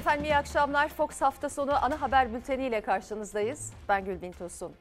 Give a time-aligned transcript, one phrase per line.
[0.00, 0.88] Efendim iyi akşamlar.
[0.88, 3.72] Fox hafta sonu ana haber bülteni ile karşınızdayız.
[3.88, 4.74] Ben Gülbin Tosun.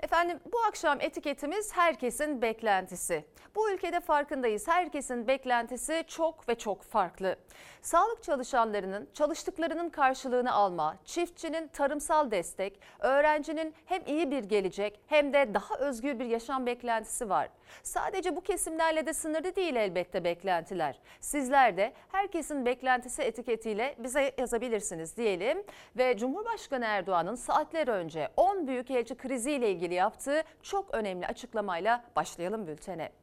[0.00, 3.24] Efendim bu akşam etiketimiz herkesin beklentisi.
[3.54, 4.68] Bu ülkede farkındayız.
[4.68, 7.36] Herkesin beklentisi çok ve çok farklı.
[7.82, 15.54] Sağlık çalışanlarının çalıştıklarının karşılığını alma, çiftçinin tarımsal destek, öğrencinin hem iyi bir gelecek hem de
[15.54, 17.48] daha özgür bir yaşam beklentisi var.
[17.82, 20.98] Sadece bu kesimlerle de sınırlı değil elbette beklentiler.
[21.20, 25.62] Sizler de herkesin beklentisi etiketiyle bize yazabilirsiniz diyelim
[25.96, 33.21] ve Cumhurbaşkanı Erdoğan'ın saatler önce 10 büyükelçi kriziyle ilgili yaptığı çok önemli açıklamayla başlayalım bültene.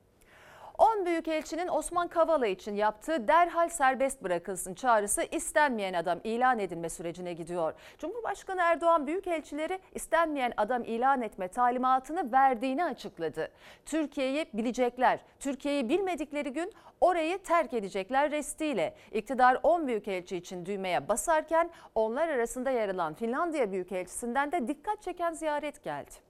[0.79, 7.33] 10 Büyükelçinin Osman Kavala için yaptığı derhal serbest bırakılsın çağrısı istenmeyen adam ilan edilme sürecine
[7.33, 7.73] gidiyor.
[7.97, 13.51] Cumhurbaşkanı Erdoğan Büyükelçileri istenmeyen adam ilan etme talimatını verdiğini açıkladı.
[13.85, 18.95] Türkiye'yi bilecekler, Türkiye'yi bilmedikleri gün orayı terk edecekler restiyle.
[19.11, 25.31] İktidar 10 Büyükelçi için düğmeye basarken onlar arasında yer alan Finlandiya Büyükelçisinden de dikkat çeken
[25.33, 26.28] ziyaret geldi.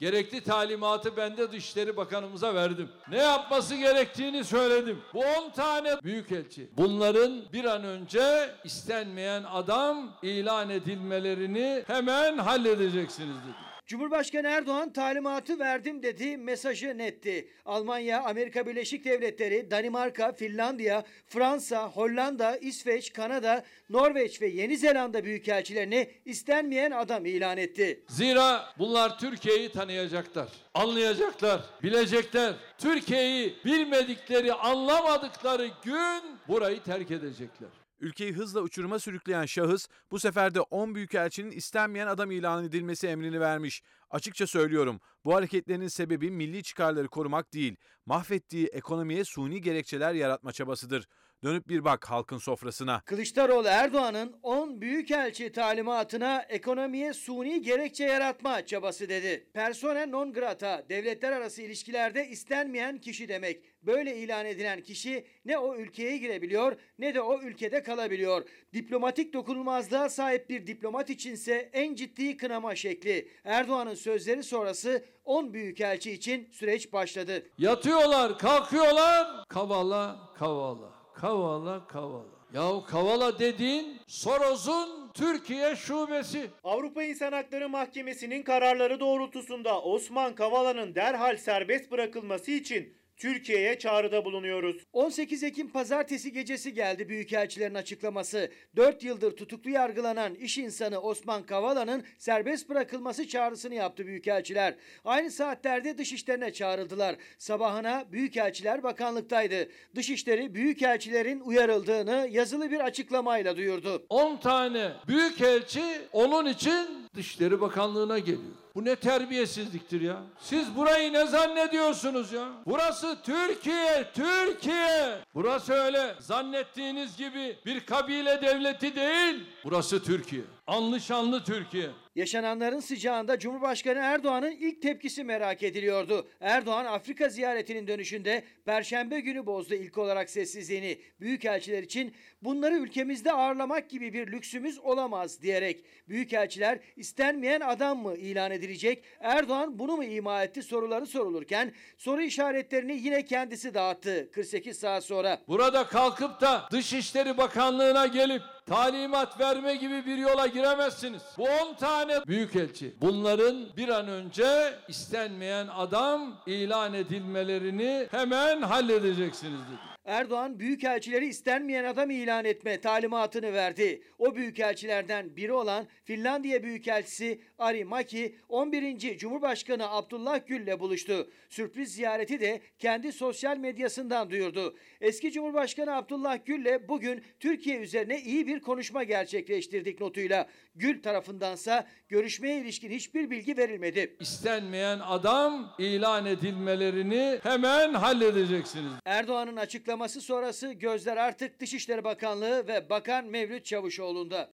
[0.00, 2.88] Gerekli talimatı ben de Dışişleri Bakanımıza verdim.
[3.10, 5.02] Ne yapması gerektiğini söyledim.
[5.14, 6.68] Bu 10 tane büyükelçi.
[6.76, 13.69] Bunların bir an önce istenmeyen adam ilan edilmelerini hemen halledeceksiniz dedim.
[13.90, 17.48] Cumhurbaşkanı Erdoğan talimatı verdim dedi, mesajı netti.
[17.66, 26.10] Almanya, Amerika Birleşik Devletleri, Danimarka, Finlandiya, Fransa, Hollanda, İsveç, Kanada, Norveç ve Yeni Zelanda büyükelçilerini
[26.24, 28.04] istenmeyen adam ilan etti.
[28.08, 32.54] Zira bunlar Türkiye'yi tanıyacaklar, anlayacaklar, bilecekler.
[32.78, 37.79] Türkiye'yi bilmedikleri, anlamadıkları gün burayı terk edecekler.
[38.00, 43.40] Ülkeyi hızla uçuruma sürükleyen şahıs bu sefer de 10 büyükelçinin istenmeyen adam ilan edilmesi emrini
[43.40, 43.82] vermiş.
[44.10, 51.06] Açıkça söylüyorum bu hareketlerinin sebebi milli çıkarları korumak değil, mahvettiği ekonomiye suni gerekçeler yaratma çabasıdır.
[51.44, 53.00] Dönüp bir bak halkın sofrasına.
[53.00, 59.46] Kılıçdaroğlu Erdoğan'ın 10 büyükelçi talimatına ekonomiye suni gerekçe yaratma çabası dedi.
[59.52, 63.64] Persona non grata devletler arası ilişkilerde istenmeyen kişi demek.
[63.82, 68.48] Böyle ilan edilen kişi ne o ülkeye girebiliyor ne de o ülkede kalabiliyor.
[68.74, 73.28] Diplomatik dokunulmazlığa sahip bir diplomat içinse en ciddi kınama şekli.
[73.44, 77.46] Erdoğan'ın sözleri sonrası 10 büyükelçi için süreç başladı.
[77.58, 79.44] Yatıyorlar, kalkıyorlar.
[79.48, 82.40] Kavala, kavala, kavala, kavala.
[82.54, 86.50] Yahu Kavala dediğin Soros'un Türkiye şubesi.
[86.64, 94.76] Avrupa İnsan Hakları Mahkemesi'nin kararları doğrultusunda Osman Kavala'nın derhal serbest bırakılması için Türkiye'ye çağrıda bulunuyoruz.
[94.92, 98.50] 18 Ekim pazartesi gecesi geldi Büyükelçilerin açıklaması.
[98.76, 104.74] 4 yıldır tutuklu yargılanan iş insanı Osman Kavala'nın serbest bırakılması çağrısını yaptı Büyükelçiler.
[105.04, 107.16] Aynı saatlerde dışişlerine çağrıldılar.
[107.38, 109.68] Sabahına Büyükelçiler Bakanlıktaydı.
[109.96, 114.06] Dışişleri Büyükelçilerin uyarıldığını yazılı bir açıklamayla duyurdu.
[114.08, 115.82] 10 tane büyükelçi
[116.12, 118.60] onun için Dışişleri Bakanlığı'na geliyor.
[118.74, 120.16] Bu ne terbiyesizliktir ya.
[120.40, 122.48] Siz burayı ne zannediyorsunuz ya?
[122.66, 125.18] Burası Türkiye, Türkiye.
[125.34, 129.44] Burası öyle zannettiğiniz gibi bir kabile devleti değil.
[129.64, 130.42] Burası Türkiye.
[130.70, 131.90] Anlı şanlı Türkiye.
[132.14, 136.28] Yaşananların sıcağında Cumhurbaşkanı Erdoğan'ın ilk tepkisi merak ediliyordu.
[136.40, 140.98] Erdoğan Afrika ziyaretinin dönüşünde Perşembe günü bozdu ilk olarak sessizliğini.
[141.20, 148.50] Büyükelçiler için bunları ülkemizde ağırlamak gibi bir lüksümüz olamaz diyerek Büyükelçiler istenmeyen adam mı ilan
[148.50, 149.04] edilecek?
[149.20, 155.38] Erdoğan bunu mu ima etti soruları sorulurken soru işaretlerini yine kendisi dağıttı 48 saat sonra.
[155.48, 161.22] Burada kalkıp da Dışişleri Bakanlığı'na gelip talimat verme gibi bir yola giremezsiniz.
[161.38, 162.94] Bu 10 tane büyükelçi.
[163.00, 169.89] Bunların bir an önce istenmeyen adam ilan edilmelerini hemen halledeceksiniz dedi.
[170.04, 174.02] Erdoğan büyükelçileri istenmeyen adam ilan etme talimatını verdi.
[174.18, 179.18] O büyükelçilerden biri olan Finlandiya Büyükelçisi Ari Maki 11.
[179.18, 181.30] Cumhurbaşkanı Abdullah Gül'le buluştu.
[181.48, 184.76] Sürpriz ziyareti de kendi sosyal medyasından duyurdu.
[185.00, 190.46] Eski Cumhurbaşkanı Abdullah Gül'le bugün Türkiye üzerine iyi bir konuşma gerçekleştirdik notuyla.
[190.74, 194.16] Gül tarafındansa görüşmeye ilişkin hiçbir bilgi verilmedi.
[194.20, 198.92] İstenmeyen adam ilan edilmelerini hemen halledeceksiniz.
[199.04, 199.89] Erdoğan'ın açıklaması
[200.20, 204.50] sonrası gözler artık Dışişleri Bakanlığı ve Bakan Mevlüt Çavuşoğlu'nda.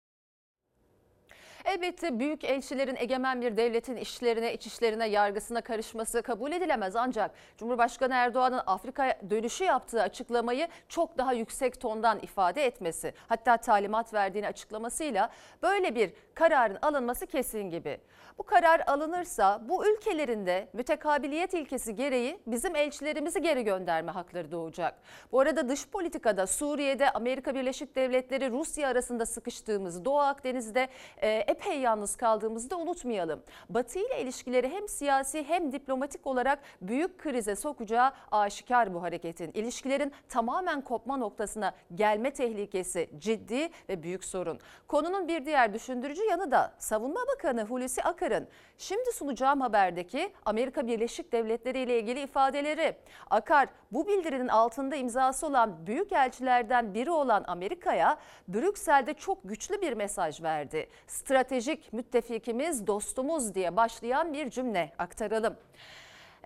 [1.65, 6.97] Elbette büyük elçilerin egemen bir devletin işlerine, iç işlerine, yargısına karışması kabul edilemez.
[6.97, 14.15] Ancak Cumhurbaşkanı Erdoğan'ın Afrika dönüşü yaptığı açıklamayı çok daha yüksek tondan ifade etmesi, hatta talimat
[14.15, 15.31] verdiğini açıklamasıyla
[15.63, 18.01] böyle bir kararın alınması kesin gibi.
[18.39, 24.95] Bu karar alınırsa bu ülkelerin de mütekabiliyet ilkesi gereği bizim elçilerimizi geri gönderme hakları doğacak.
[25.33, 30.89] Bu arada dış politikada Suriye'de Amerika Birleşik Devletleri Rusya arasında sıkıştığımız Doğu Akdeniz'de
[31.19, 33.43] e, epey yalnız kaldığımızı da unutmayalım.
[33.69, 39.51] Batı ile ilişkileri hem siyasi hem diplomatik olarak büyük krize sokacağı aşikar bu hareketin.
[39.55, 44.59] İlişkilerin tamamen kopma noktasına gelme tehlikesi ciddi ve büyük sorun.
[44.89, 51.33] Konunun bir diğer düşündürücü yanı da Savunma Bakanı Hulusi Akar'ın şimdi sunacağım haberdeki Amerika Birleşik
[51.33, 52.97] Devletleri ile ilgili ifadeleri.
[53.31, 58.19] Akar bu bildirinin altında imzası olan büyük elçilerden biri olan Amerika'ya
[58.49, 60.89] Brüksel'de çok güçlü bir mesaj verdi.
[61.07, 65.57] Stratejik müttefikimiz, dostumuz diye başlayan bir cümle aktaralım.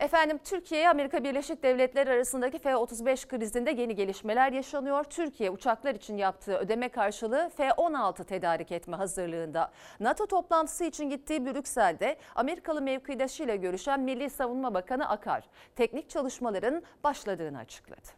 [0.00, 5.04] Efendim Türkiye Amerika Birleşik Devletleri arasındaki F-35 krizinde yeni gelişmeler yaşanıyor.
[5.04, 9.72] Türkiye uçaklar için yaptığı ödeme karşılığı F-16 tedarik etme hazırlığında.
[10.00, 17.58] NATO toplantısı için gittiği Brüksel'de Amerikalı mevkidaşıyla görüşen Milli Savunma Bakanı Akar teknik çalışmaların başladığını
[17.58, 18.08] açıkladı.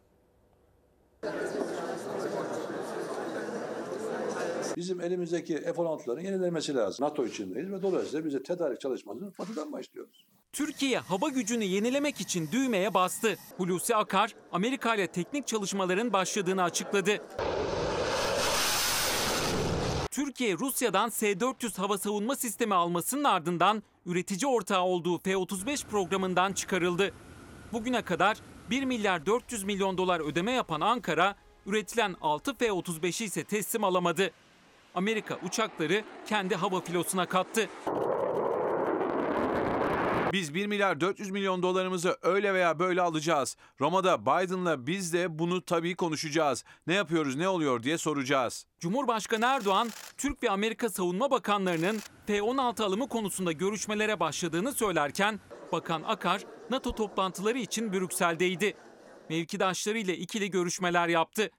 [4.75, 7.05] Bizim elimizdeki F-16'ların yenilenmesi lazım.
[7.05, 10.25] NATO içindeyiz ve dolayısıyla bize tedarik çalışmasını batıdan başlıyoruz.
[10.53, 13.37] Türkiye hava gücünü yenilemek için düğmeye bastı.
[13.57, 17.21] Hulusi Akar, Amerika ile teknik çalışmaların başladığını açıkladı.
[20.11, 27.13] Türkiye Rusya'dan S-400 hava savunma sistemi almasının ardından üretici ortağı olduğu F-35 programından çıkarıldı.
[27.73, 28.37] Bugüne kadar
[28.69, 31.35] 1 milyar 400 milyon dolar ödeme yapan Ankara,
[31.65, 34.31] üretilen 6 F-35'i ise teslim alamadı.
[34.95, 37.69] Amerika uçakları kendi hava filosuna kattı.
[40.33, 43.57] Biz 1 milyar 400 milyon dolarımızı öyle veya böyle alacağız.
[43.81, 46.63] Roma'da Biden'la biz de bunu tabii konuşacağız.
[46.87, 48.65] Ne yapıyoruz, ne oluyor diye soracağız.
[48.79, 55.39] Cumhurbaşkanı Erdoğan, Türk ve Amerika savunma bakanlarının F-16 alımı konusunda görüşmelere başladığını söylerken,
[55.71, 58.73] Bakan Akar NATO toplantıları için Brüksel'deydi.
[59.29, 61.49] Mevkidaşlarıyla ikili görüşmeler yaptı.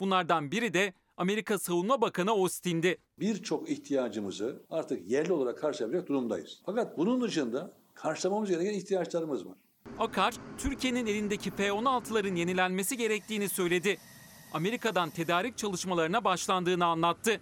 [0.00, 2.98] Bunlardan biri de Amerika Savunma Bakanı Austin'di.
[3.20, 6.62] Birçok ihtiyacımızı artık yerli olarak karşılayacak durumdayız.
[6.66, 9.54] Fakat bunun dışında karşılamamız gereken ihtiyaçlarımız var.
[9.98, 13.98] Akar, Türkiye'nin elindeki F-16'ların yenilenmesi gerektiğini söyledi.
[14.52, 17.40] Amerika'dan tedarik çalışmalarına başlandığını anlattı.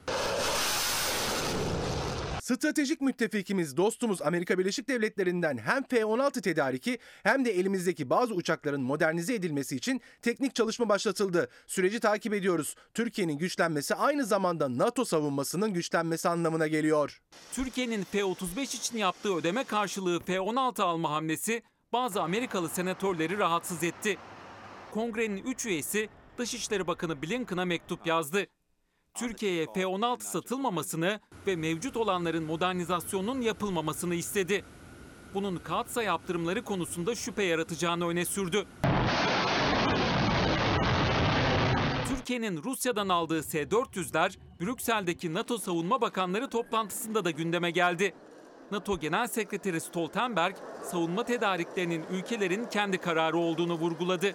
[2.56, 9.34] Stratejik müttefikimiz, dostumuz Amerika Birleşik Devletleri'nden hem F-16 tedariki hem de elimizdeki bazı uçakların modernize
[9.34, 11.48] edilmesi için teknik çalışma başlatıldı.
[11.66, 12.74] Süreci takip ediyoruz.
[12.94, 17.22] Türkiye'nin güçlenmesi aynı zamanda NATO savunmasının güçlenmesi anlamına geliyor.
[17.52, 21.62] Türkiye'nin F-35 için yaptığı ödeme karşılığı F-16 alma hamlesi
[21.92, 24.18] bazı Amerikalı senatörleri rahatsız etti.
[24.90, 26.08] Kongrenin 3 üyesi
[26.38, 28.46] Dışişleri Bakanı Blinken'a mektup yazdı.
[29.14, 34.64] Türkiye'ye F-16 satılmamasını ve mevcut olanların modernizasyonunun yapılmamasını istedi.
[35.34, 38.66] Bunun kağıtsa yaptırımları konusunda şüphe yaratacağını öne sürdü.
[42.08, 48.14] Türkiye'nin Rusya'dan aldığı S-400'ler Brüksel'deki NATO Savunma Bakanları toplantısında da gündeme geldi.
[48.72, 54.34] NATO Genel Sekreteri Stoltenberg, savunma tedariklerinin ülkelerin kendi kararı olduğunu vurguladı.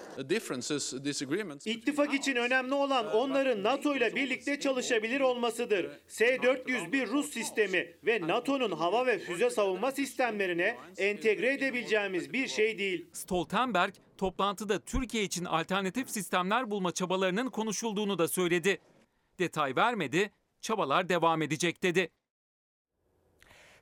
[1.65, 5.91] İttifak için önemli olan onların NATO ile birlikte çalışabilir olmasıdır.
[6.07, 12.77] S-400 bir Rus sistemi ve NATO'nun hava ve füze savunma sistemlerine entegre edebileceğimiz bir şey
[12.77, 13.09] değil.
[13.13, 18.81] Stoltenberg, toplantıda Türkiye için alternatif sistemler bulma çabalarının konuşulduğunu da söyledi.
[19.39, 22.09] Detay vermedi, çabalar devam edecek dedi.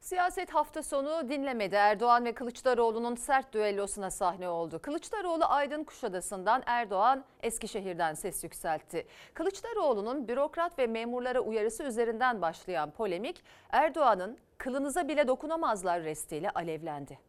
[0.06, 1.76] Siyaset hafta sonu dinlemedi.
[1.76, 4.80] Erdoğan ve Kılıçdaroğlu'nun sert düellosuna sahne oldu.
[4.82, 9.08] Kılıçdaroğlu Aydın Kuşadası'ndan, Erdoğan Eskişehir'den ses yükseltti.
[9.34, 17.20] Kılıçdaroğlu'nun bürokrat ve memurlara uyarısı üzerinden başlayan polemik, Erdoğan'ın kılınıza bile dokunamazlar restiyle alevlendi.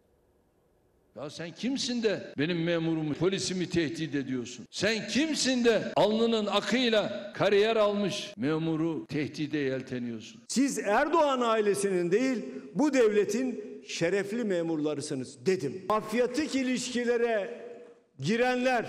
[1.17, 4.67] Ya sen kimsin de benim memurumu, polisimi tehdit ediyorsun?
[4.71, 10.43] Sen kimsin de alnının akıyla kariyer almış memuru tehdide yelteniyorsun?
[10.49, 12.45] Siz Erdoğan ailesinin değil
[12.75, 15.83] bu devletin şerefli memurlarısınız dedim.
[15.89, 17.61] Mafyatik ilişkilere
[18.21, 18.87] girenler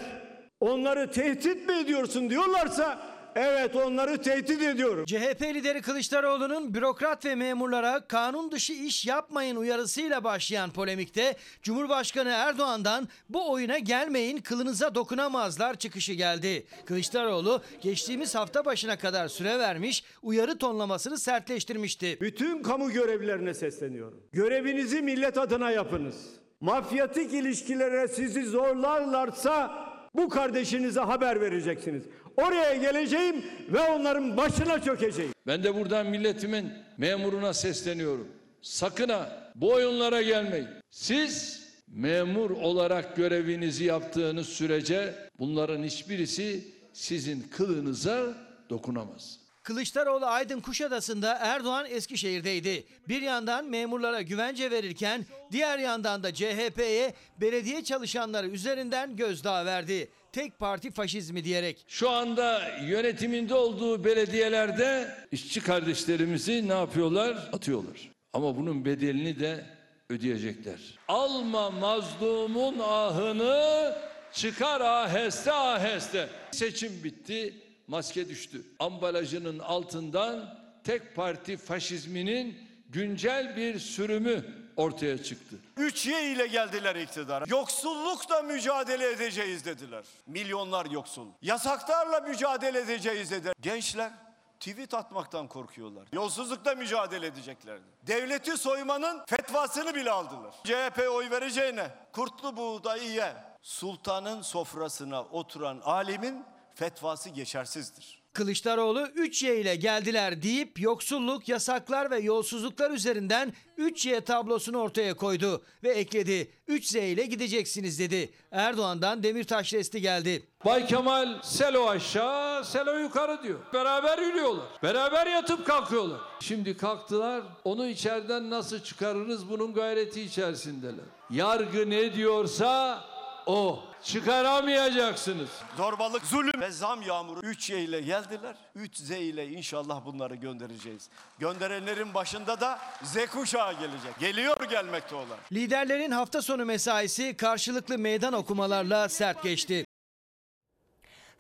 [0.59, 5.05] onları tehdit mi ediyorsun diyorlarsa Evet onları tehdit ediyorum.
[5.05, 13.07] CHP lideri Kılıçdaroğlu'nun bürokrat ve memurlara kanun dışı iş yapmayın uyarısıyla başlayan polemikte Cumhurbaşkanı Erdoğan'dan
[13.29, 16.65] bu oyuna gelmeyin kılınıza dokunamazlar çıkışı geldi.
[16.85, 22.17] Kılıçdaroğlu geçtiğimiz hafta başına kadar süre vermiş uyarı tonlamasını sertleştirmişti.
[22.21, 24.21] Bütün kamu görevlilerine sesleniyorum.
[24.31, 26.15] Görevinizi millet adına yapınız.
[26.61, 32.03] Mafyatik ilişkilere sizi zorlarlarsa bu kardeşinize haber vereceksiniz.
[32.37, 35.31] Oraya geleceğim ve onların başına çökeceğim.
[35.47, 38.27] Ben de buradan milletimin memuruna sesleniyorum.
[38.61, 40.67] Sakın ha bu oyunlara gelmeyin.
[40.89, 48.33] Siz memur olarak görevinizi yaptığınız sürece bunların hiçbirisi sizin kılınıza
[48.69, 49.39] dokunamaz.
[49.63, 52.83] Kılıçdaroğlu Aydın Kuşadası'nda Erdoğan Eskişehir'deydi.
[53.07, 60.09] Bir yandan memurlara güvence verirken diğer yandan da CHP'ye belediye çalışanları üzerinden gözdağı verdi.
[60.31, 61.85] Tek parti faşizmi diyerek.
[61.87, 67.49] Şu anda yönetiminde olduğu belediyelerde işçi kardeşlerimizi ne yapıyorlar?
[67.53, 68.11] Atıyorlar.
[68.33, 69.65] Ama bunun bedelini de
[70.09, 70.79] ödeyecekler.
[71.07, 73.95] Alma mazlumun ahını
[74.33, 76.29] çıkar aheste aheste.
[76.51, 77.53] Seçim bitti,
[77.87, 78.61] maske düştü.
[78.79, 82.57] Ambalajının altından tek parti faşizminin
[82.89, 84.45] güncel bir sürümü
[84.77, 85.55] ortaya çıktı.
[85.77, 87.45] 3Y ile geldiler iktidara.
[87.47, 90.05] Yoksullukla mücadele edeceğiz dediler.
[90.27, 91.27] Milyonlar yoksul.
[91.41, 93.53] Yasaklarla mücadele edeceğiz dediler.
[93.61, 94.11] Gençler
[94.59, 96.07] tweet atmaktan korkuyorlar.
[96.13, 97.83] Yolsuzlukla mücadele edeceklerdi.
[98.07, 100.53] Devleti soymanın fetvasını bile aldılar.
[100.63, 103.33] CHP oy vereceğine kurtlu buğdayı ye.
[103.61, 108.16] Sultanın sofrasına oturan alimin fetvası geçersizdir.
[108.37, 115.89] Kılıçdaroğlu 3Y ile geldiler deyip yoksulluk, yasaklar ve yolsuzluklar üzerinden 3Y tablosunu ortaya koydu ve
[115.89, 116.51] ekledi.
[116.69, 118.29] 3Z ile gideceksiniz dedi.
[118.51, 120.43] Erdoğan'dan Demirtaş resti geldi.
[120.65, 123.59] Bay Kemal selo aşağı, selo yukarı diyor.
[123.73, 124.65] Beraber yürüyorlar.
[124.83, 126.19] Beraber yatıp kalkıyorlar.
[126.39, 127.43] Şimdi kalktılar.
[127.63, 131.05] Onu içeriden nasıl çıkarırız bunun gayreti içerisindeler.
[131.29, 133.03] Yargı ne diyorsa
[133.47, 133.83] o.
[134.03, 135.49] Çıkaramayacaksınız.
[135.77, 138.55] Zorbalık, zulüm ve zam yağmuru 3Y ile geldiler.
[138.77, 141.09] 3Z ile inşallah bunları göndereceğiz.
[141.39, 144.19] Gönderenlerin başında da Z kuşağı gelecek.
[144.19, 145.37] Geliyor gelmekte olan.
[145.51, 149.86] Liderlerin hafta sonu mesaisi karşılıklı meydan okumalarla sert geçti.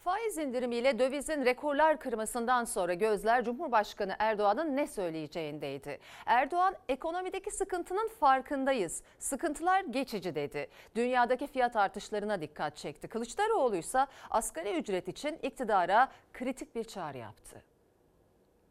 [0.07, 5.99] Faiz indirimiyle dövizin rekorlar kırmasından sonra gözler Cumhurbaşkanı Erdoğan'ın ne söyleyeceğindeydi.
[6.25, 9.03] Erdoğan ekonomideki sıkıntının farkındayız.
[9.19, 10.67] Sıkıntılar geçici dedi.
[10.95, 13.07] Dünyadaki fiyat artışlarına dikkat çekti.
[13.07, 17.63] Kılıçdaroğlu ise asgari ücret için iktidara kritik bir çağrı yaptı.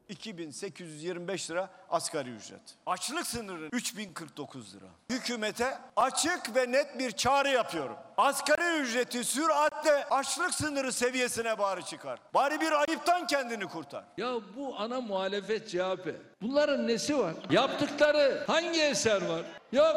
[0.08, 2.60] 2825 lira asgari ücret.
[2.86, 4.86] Açlık sınırı 3049 lira.
[5.10, 7.96] Hükümete açık ve net bir çağrı yapıyorum.
[8.16, 12.18] Asgari ücreti süratle açlık sınırı seviyesine bari çıkar.
[12.34, 14.04] Bari bir ayıptan kendini kurtar.
[14.16, 16.14] Ya bu ana muhalefet CHP.
[16.42, 17.34] Bunların nesi var?
[17.50, 19.42] Yaptıkları hangi eser var?
[19.72, 19.96] Yok.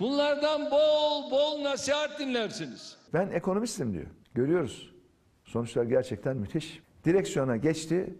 [0.00, 2.96] Bunlardan bol bol nasihat dinlersiniz.
[3.12, 4.06] Ben ekonomistim diyor.
[4.34, 4.90] Görüyoruz.
[5.44, 6.80] Sonuçlar gerçekten müthiş.
[7.04, 8.14] Direksiyona geçti.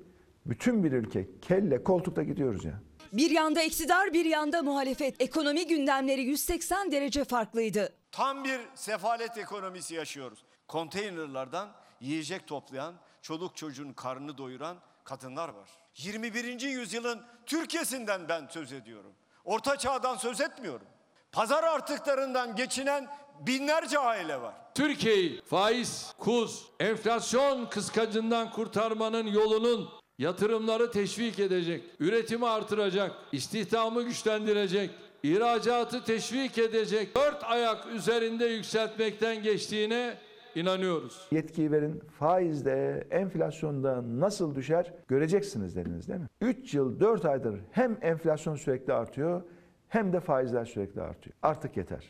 [0.51, 2.73] Bütün bir ülke kelle koltukta gidiyoruz ya.
[3.13, 5.21] Bir yanda iktidar bir yanda muhalefet.
[5.21, 7.93] Ekonomi gündemleri 180 derece farklıydı.
[8.13, 10.45] Tam bir sefalet ekonomisi yaşıyoruz.
[10.69, 11.69] Konteynerlardan
[12.01, 15.69] yiyecek toplayan, çoluk çocuğun karnını doyuran kadınlar var.
[15.97, 16.61] 21.
[16.61, 19.13] yüzyılın Türkiye'sinden ben söz ediyorum.
[19.45, 20.87] Orta çağdan söz etmiyorum.
[21.33, 23.09] Pazar artıklarından geçinen
[23.41, 24.55] binlerce aile var.
[24.75, 34.91] Türkiye'yi faiz, kuz, enflasyon kıskacından kurtarmanın yolunun yatırımları teşvik edecek, üretimi artıracak, istihdamı güçlendirecek,
[35.23, 40.15] ihracatı teşvik edecek dört ayak üzerinde yükseltmekten geçtiğine
[40.55, 41.29] inanıyoruz.
[41.31, 46.27] Yetkiyi verin faizde, enflasyonda nasıl düşer göreceksiniz dediniz değil mi?
[46.41, 49.43] 3 yıl 4 aydır hem enflasyon sürekli artıyor
[49.89, 51.37] hem de faizler sürekli artıyor.
[51.43, 52.05] Artık yeter.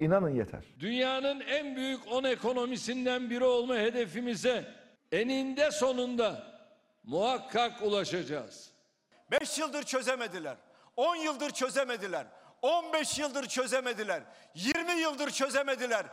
[0.00, 0.64] İnanın yeter.
[0.80, 4.64] Dünyanın en büyük 10 ekonomisinden biri olma hedefimize
[5.12, 6.55] eninde sonunda
[7.06, 8.70] muhakkak ulaşacağız.
[9.30, 10.56] 5 yıldır çözemediler.
[10.96, 12.26] 10 yıldır çözemediler.
[12.62, 14.22] 15 yıldır çözemediler.
[14.54, 16.06] 20 yıldır çözemediler.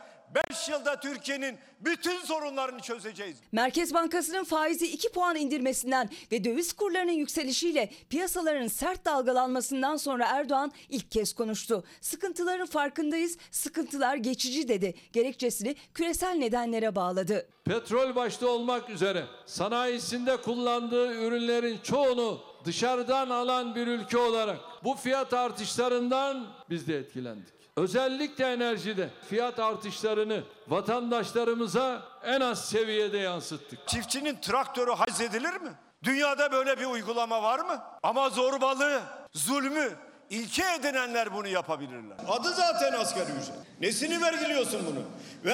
[0.50, 3.38] 5 yılda Türkiye'nin bütün sorunlarını çözeceğiz.
[3.52, 10.72] Merkez Bankası'nın faizi 2 puan indirmesinden ve döviz kurlarının yükselişiyle piyasaların sert dalgalanmasından sonra Erdoğan
[10.90, 11.84] ilk kez konuştu.
[12.02, 14.94] Sıkıntıların farkındayız, sıkıntılar geçici dedi.
[15.14, 17.50] Gerekçesini küresel nedenlere bağladı.
[17.66, 25.34] Petrol başta olmak üzere sanayisinde kullandığı ürünlerin çoğunu dışarıdan alan bir ülke olarak bu fiyat
[25.34, 27.63] artışlarından biz de etkilendik.
[27.78, 33.88] Özellikle enerjide fiyat artışlarını vatandaşlarımıza en az seviyede yansıttık.
[33.88, 35.72] Çiftçinin traktörü haz edilir mi?
[36.04, 37.84] Dünyada böyle bir uygulama var mı?
[38.04, 39.02] Ama zorbalığı,
[39.34, 39.92] zulmü
[40.30, 42.18] ilke edinenler bunu yapabilirler.
[42.28, 43.56] Adı zaten asgari ücret.
[43.82, 45.00] Nesini vergiliyorsun bunu?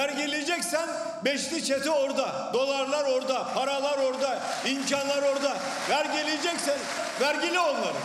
[0.00, 0.88] Vergileyeceksen
[1.24, 5.56] beşli çete orada, dolarlar orada, paralar orada, imkanlar orada.
[5.90, 6.78] Vergileyeceksen
[7.20, 7.96] vergili onları.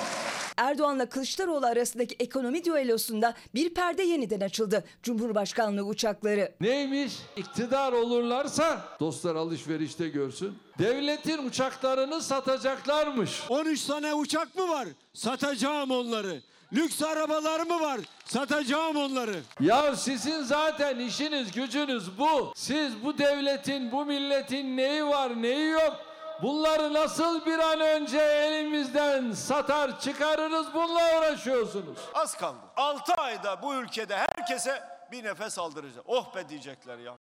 [0.58, 4.84] Erdoğan'la Kılıçdaroğlu arasındaki ekonomi düellosunda bir perde yeniden açıldı.
[5.04, 6.52] Cumhurbaşkanlığı uçakları.
[6.62, 7.14] Neymiş?
[7.36, 10.54] İktidar olurlarsa dostlar alışverişte görsün.
[10.80, 13.42] Devletin uçaklarını satacaklarmış.
[13.50, 14.88] 13 tane uçak mı var?
[15.14, 16.42] Satacağım onları.
[16.74, 18.00] Lüks arabalar mı var?
[18.26, 19.36] Satacağım onları.
[19.60, 22.54] Ya sizin zaten işiniz gücünüz bu.
[22.56, 25.96] Siz bu devletin, bu milletin neyi var neyi yok.
[26.42, 31.98] Bunları nasıl bir an önce elimizden satar çıkarırız bununla uğraşıyorsunuz.
[32.14, 32.58] Az kaldı.
[32.78, 36.04] 6 ayda bu ülkede herkese bir nefes aldıracak.
[36.08, 37.18] Oh be diyecekler ya.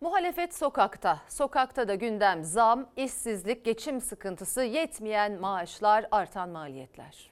[0.00, 1.20] Muhalefet sokakta.
[1.28, 7.30] Sokakta da gündem zam, işsizlik, geçim sıkıntısı, yetmeyen maaşlar, artan maliyetler.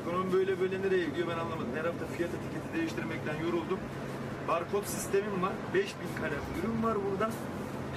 [0.00, 1.76] Ekonomi böyle böyle nereye gidiyor ben anlamadım.
[1.76, 3.80] Her hafta fiyat etiketi değiştirmekten yoruldum.
[4.48, 5.52] Barkod sistemim var.
[5.74, 7.30] 5000 kalem ürün var burada.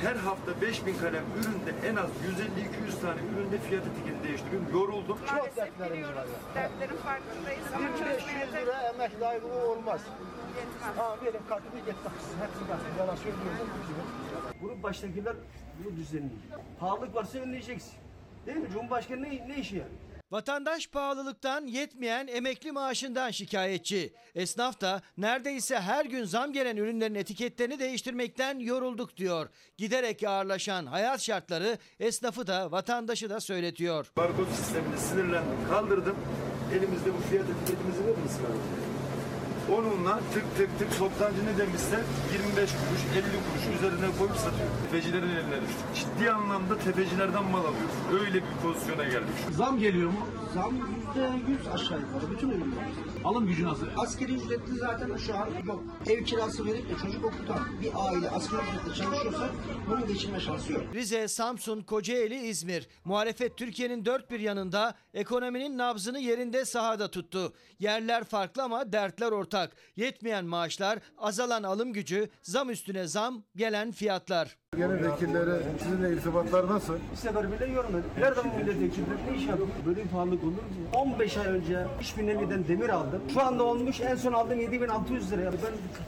[0.02, 4.68] Her hafta 5000 kalem üründe en az 150-200 tane üründe fiyat etiketi değiştiriyorum.
[4.74, 5.18] Yoruldum.
[5.38, 6.56] Çok dertlerimiz var ya.
[6.56, 10.02] Dertlerin farkındayız ama 1500 lira emekli aylığı olmaz.
[10.98, 12.14] Ha benim kartımı yetmez.
[12.42, 12.80] Hepsi bak.
[13.00, 13.70] Yalan söylüyorum.
[14.62, 15.36] Bunun baştakiler
[15.84, 16.34] bunu düzenliyor.
[16.80, 17.94] Pahalılık varsa önleyeceksin.
[18.46, 18.70] Değil mi?
[18.74, 19.92] Cumhurbaşkanı ne, ne işi yani?
[20.34, 24.14] Vatandaş pahalılıktan yetmeyen emekli maaşından şikayetçi.
[24.36, 29.50] Esnaf da neredeyse her gün zam gelen ürünlerin etiketlerini değiştirmekten yorulduk diyor.
[29.78, 34.12] Giderek ağırlaşan hayat şartları esnafı da vatandaşı da söyletiyor.
[34.18, 35.68] Barkod sistemini sinirlendim.
[35.70, 36.16] Kaldırdım.
[36.72, 38.42] Elimizde bu fiyat etiketimizi verir misin?
[39.72, 42.00] Onunla tık tık tık toptancı ne demişse
[42.34, 44.70] 25 kuruş 50 kuruş üzerine koyup satıyor.
[44.84, 45.88] Tefecilerin eline düştük.
[45.96, 47.96] Ciddi anlamda tefecilerden mal alıyoruz.
[48.22, 49.36] Öyle bir pozisyona geldik.
[49.52, 50.28] Zam geliyor mu?
[50.54, 52.32] Zam yüzde yüz aşağı yukarı.
[52.32, 52.88] Bütün ürünler.
[53.26, 53.88] Alım gücü nasıl?
[53.98, 55.84] Askeri ücretli zaten şu an yok.
[56.10, 59.50] Ev kirası verip de çocuk okutan bir aile asgari ücretle çalışıyorsa
[59.90, 60.84] bunun geçinme şansı yok.
[60.94, 62.88] Rize, Samsun, Kocaeli, İzmir.
[63.06, 67.54] Muhalefet Türkiye'nin dört bir yanında ekonominin nabzını yerinde sahada tuttu.
[67.80, 69.76] Yerler farklı ama dertler ortak.
[69.96, 74.58] Yetmeyen maaşlar, azalan alım gücü, zam üstüne zam, gelen fiyatlar.
[74.78, 76.94] Genel vekillere sizinle irtibatlar nasıl?
[77.16, 78.04] Sefer bile görmedim.
[78.20, 79.18] Nerede bu milletvekilleri?
[79.32, 79.68] Ne iş yapıyor?
[79.86, 80.58] Böyle bir pahalılık olur mu?
[80.94, 83.22] 15 ay önce 3000 liradan demir aldım.
[83.34, 85.42] Şu anda olmuş en son aldığım 7600 lira.
[85.42, 85.58] Ya Ben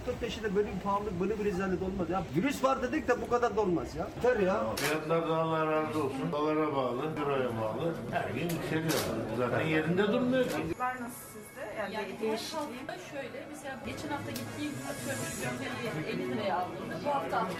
[0.05, 2.23] 44 yaşında böyle bir pahalılık, böyle bir rezalet olmadı ya.
[2.35, 4.07] Virüs var dedik de bu kadar da olmaz ya.
[4.15, 4.63] Yeter ya.
[4.75, 6.31] Fiyatlardan Allah razı olsun.
[6.31, 7.93] Dolara bağlı, euroya bağlı.
[8.11, 8.91] Her gün yükseliyor.
[9.37, 10.51] Zaten yerinde durmuyor ki.
[10.79, 11.34] var nasıl?
[11.77, 12.57] Yani, Yani her değişikliği.
[12.57, 17.55] hafta şöyle mesela geçen hafta gittiğim atıyorum şu gömleği 50 liraya aldığımda bu hafta 60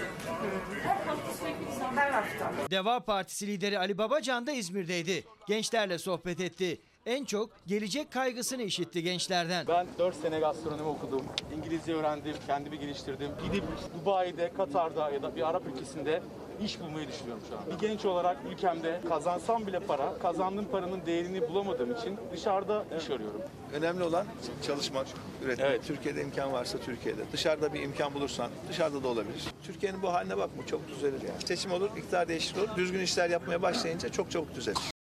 [0.84, 1.98] Her hafta sürekli bir zam.
[1.98, 2.52] Her hafta.
[2.72, 5.24] Deva Partisi lideri Ali Babacan da İzmir'deydi.
[5.48, 6.82] Gençlerle sohbet etti.
[7.06, 9.68] En çok gelecek kaygısını işitti gençlerden.
[9.68, 11.22] Ben 4 sene gastronomi okudum.
[11.58, 13.32] İngilizce öğrendim, kendimi geliştirdim.
[13.44, 13.64] Gidip
[14.02, 16.22] Dubai'de, Katar'da ya da bir Arap ülkesinde
[16.66, 17.62] iş bulmayı düşünüyorum şu an.
[17.68, 23.42] Bir genç olarak ülkemde kazansam bile para, kazandığım paranın değerini bulamadığım için dışarıda iş arıyorum.
[23.74, 24.26] Önemli olan
[24.68, 25.08] çalışmak,
[25.46, 25.84] üretmek.
[25.84, 27.22] Türkiye'de imkan varsa Türkiye'de.
[27.32, 29.44] Dışarıda bir imkan bulursan dışarıda da olabilir.
[29.64, 31.42] Türkiye'nin bu haline bakma çok düzelir yani.
[31.46, 32.68] Seçim olur, iktidar değişir olur.
[32.76, 34.99] Düzgün işler yapmaya başlayınca çok çabuk düzelir.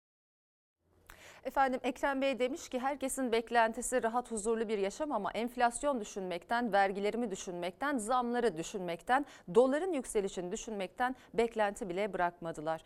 [1.45, 7.31] Efendim Ekrem Bey demiş ki herkesin beklentisi rahat huzurlu bir yaşam ama enflasyon düşünmekten, vergilerimi
[7.31, 12.85] düşünmekten, zamları düşünmekten, doların yükselişini düşünmekten beklenti bile bırakmadılar.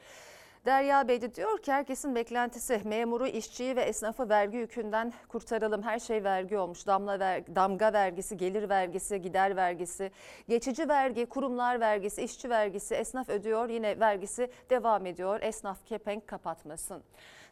[0.66, 5.82] Derya Bey de diyor ki herkesin beklentisi memuru, işçiyi ve esnafı vergi yükünden kurtaralım.
[5.82, 6.86] Her şey vergi olmuş.
[6.86, 10.10] Damla ver, damga vergisi, gelir vergisi, gider vergisi,
[10.48, 13.68] geçici vergi, kurumlar vergisi, işçi vergisi, esnaf ödüyor.
[13.68, 15.40] Yine vergisi devam ediyor.
[15.42, 17.02] Esnaf kepenk kapatmasın.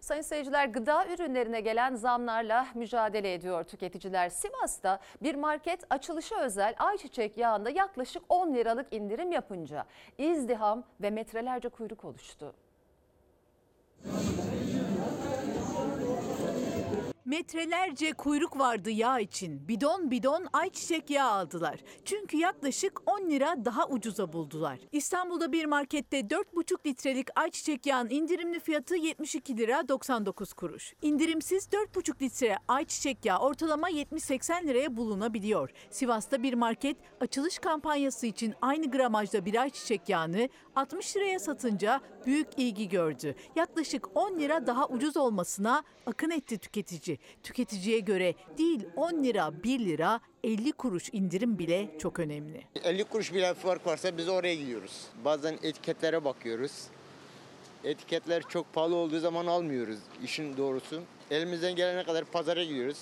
[0.00, 4.28] Sayın seyirciler gıda ürünlerine gelen zamlarla mücadele ediyor tüketiciler.
[4.28, 9.84] Sivas'ta bir market açılışı özel ayçiçek yağında yaklaşık 10 liralık indirim yapınca
[10.18, 12.54] izdiham ve metrelerce kuyruk oluştu.
[17.24, 19.68] Metrelerce kuyruk vardı yağ için.
[19.68, 21.80] Bidon bidon ayçiçek yağı aldılar.
[22.04, 24.78] Çünkü yaklaşık 10 lira daha ucuza buldular.
[24.92, 30.94] İstanbul'da bir markette 4,5 litrelik ayçiçek yağın indirimli fiyatı 72 lira 99 kuruş.
[31.02, 35.70] İndirimsiz 4,5 litre ayçiçek yağı ortalama 70-80 liraya bulunabiliyor.
[35.90, 42.48] Sivas'ta bir market açılış kampanyası için aynı gramajda bir ayçiçek yağını 60 liraya satınca büyük
[42.56, 43.34] ilgi gördü.
[43.56, 47.19] Yaklaşık 10 lira daha ucuz olmasına akın etti tüketici.
[47.42, 52.62] Tüketiciye göre değil 10 lira 1 lira 50 kuruş indirim bile çok önemli.
[52.84, 55.06] 50 kuruş bile fark varsa biz oraya gidiyoruz.
[55.24, 56.72] Bazen etiketlere bakıyoruz.
[57.84, 61.02] Etiketler çok pahalı olduğu zaman almıyoruz işin doğrusu.
[61.30, 62.98] Elimizden gelene kadar pazara gidiyoruz.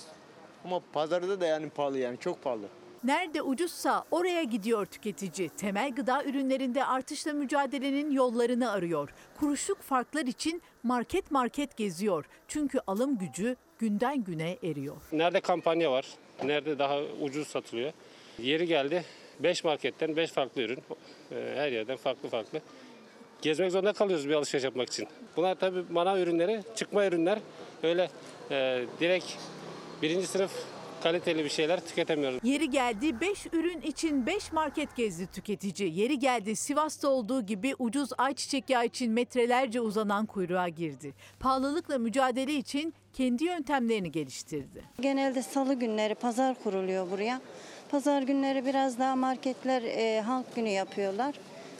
[0.65, 2.65] Ama pazarda da yani pahalı yani çok pahalı.
[3.03, 5.49] Nerede ucuzsa oraya gidiyor tüketici.
[5.49, 9.09] Temel gıda ürünlerinde artışla mücadelenin yollarını arıyor.
[9.39, 12.25] Kuruşluk farklar için market market geziyor.
[12.47, 14.95] Çünkü alım gücü günden güne eriyor.
[15.11, 16.05] Nerede kampanya var,
[16.43, 17.91] nerede daha ucuz satılıyor.
[18.39, 19.03] Yeri geldi
[19.39, 20.79] 5 marketten 5 farklı ürün,
[21.31, 22.61] e, her yerden farklı farklı.
[23.41, 25.07] Gezmek zorunda kalıyoruz bir alışveriş yapmak için.
[25.37, 27.39] Bunlar tabii manav ürünleri, çıkma ürünler.
[27.83, 28.09] Öyle
[28.51, 29.25] e, direkt
[30.01, 30.51] birinci sınıf
[31.03, 32.39] kaliteli bir şeyler tüketemiyoruz.
[32.43, 35.99] Yeri geldi 5 ürün için 5 market gezdi tüketici.
[35.99, 41.13] Yeri geldi Sivas'ta olduğu gibi ucuz ayçiçek yağı için metrelerce uzanan kuyruğa girdi.
[41.39, 44.83] Pahalılıkla mücadele için kendi yöntemlerini geliştirdi.
[45.01, 47.41] Genelde salı günleri pazar kuruluyor buraya.
[47.91, 51.35] Pazar günleri biraz daha marketler e, halk günü yapıyorlar.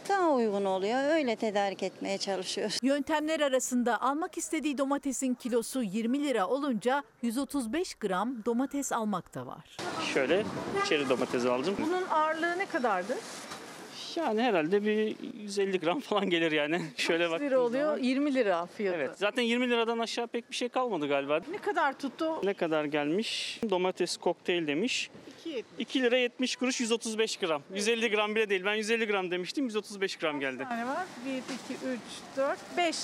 [0.09, 1.15] Daha uygun oluyor.
[1.15, 2.79] Öyle tedarik etmeye çalışıyoruz.
[2.83, 9.77] Yöntemler arasında almak istediği domatesin kilosu 20 lira olunca 135 gram domates almak da var.
[10.13, 10.43] Şöyle
[10.89, 11.75] çeri domatesi aldım.
[11.87, 13.17] Bunun ağırlığı ne kadardı?
[14.15, 16.81] Yani herhalde bir 150 gram falan gelir yani.
[16.97, 17.41] Şöyle bak.
[17.41, 17.97] lira oluyor?
[17.97, 18.97] 20 lira fiyatı.
[18.97, 19.11] Evet.
[19.17, 21.39] Zaten 20 liradan aşağı pek bir şey kalmadı galiba.
[21.51, 22.45] Ne kadar tuttu?
[22.45, 23.59] Ne kadar gelmiş?
[23.69, 25.09] Domates kokteyl demiş.
[25.79, 27.61] 2 lira 70 kuruş 135 gram.
[27.73, 28.65] 150 gram bile değil.
[28.65, 29.65] Ben 150 gram demiştim.
[29.65, 30.63] 135 gram geldi.
[30.69, 31.05] tane var?
[31.25, 31.43] 1, 2,
[31.87, 31.99] 3,
[32.37, 32.97] 4, 5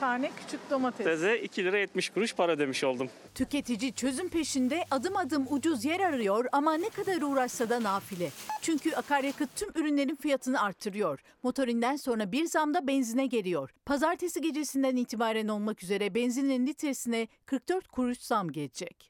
[0.00, 1.06] tane küçük domates.
[1.06, 3.10] Teze 2 lira 70 kuruş para demiş oldum.
[3.34, 8.30] Tüketici çözüm peşinde adım adım ucuz yer arıyor ama ne kadar uğraşsa da nafile.
[8.62, 11.20] Çünkü akaryakıt tüm ürünlerin fiyatını arttırıyor.
[11.42, 13.70] Motorinden sonra bir zam da benzine geliyor.
[13.86, 19.09] Pazartesi gecesinden itibaren olmak üzere benzinin litresine 44 kuruş zam gelecek.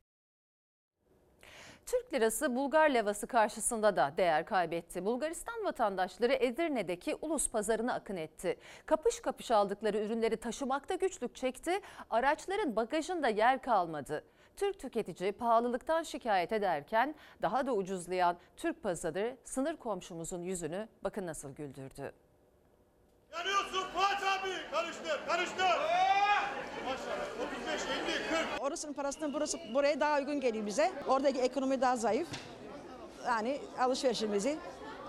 [1.86, 5.04] Türk lirası Bulgar levası karşısında da değer kaybetti.
[5.04, 8.56] Bulgaristan vatandaşları Edirne'deki ulus pazarına akın etti.
[8.86, 11.80] Kapış kapış aldıkları ürünleri taşımakta güçlük çekti.
[12.10, 14.24] Araçların bagajında yer kalmadı.
[14.56, 21.54] Türk tüketici pahalılıktan şikayet ederken daha da ucuzlayan Türk pazarı sınır komşumuzun yüzünü bakın nasıl
[21.54, 22.12] güldürdü.
[23.32, 24.50] Yanıyorsun Fuat abi.
[24.72, 25.64] Karıştır, karıştır.
[25.64, 26.19] Maşallah 35, 50, 40.
[28.60, 30.90] Orasının parasını burası buraya daha uygun geliyor bize.
[31.08, 32.28] Oradaki ekonomi daha zayıf.
[33.26, 34.56] Yani alışverişimizi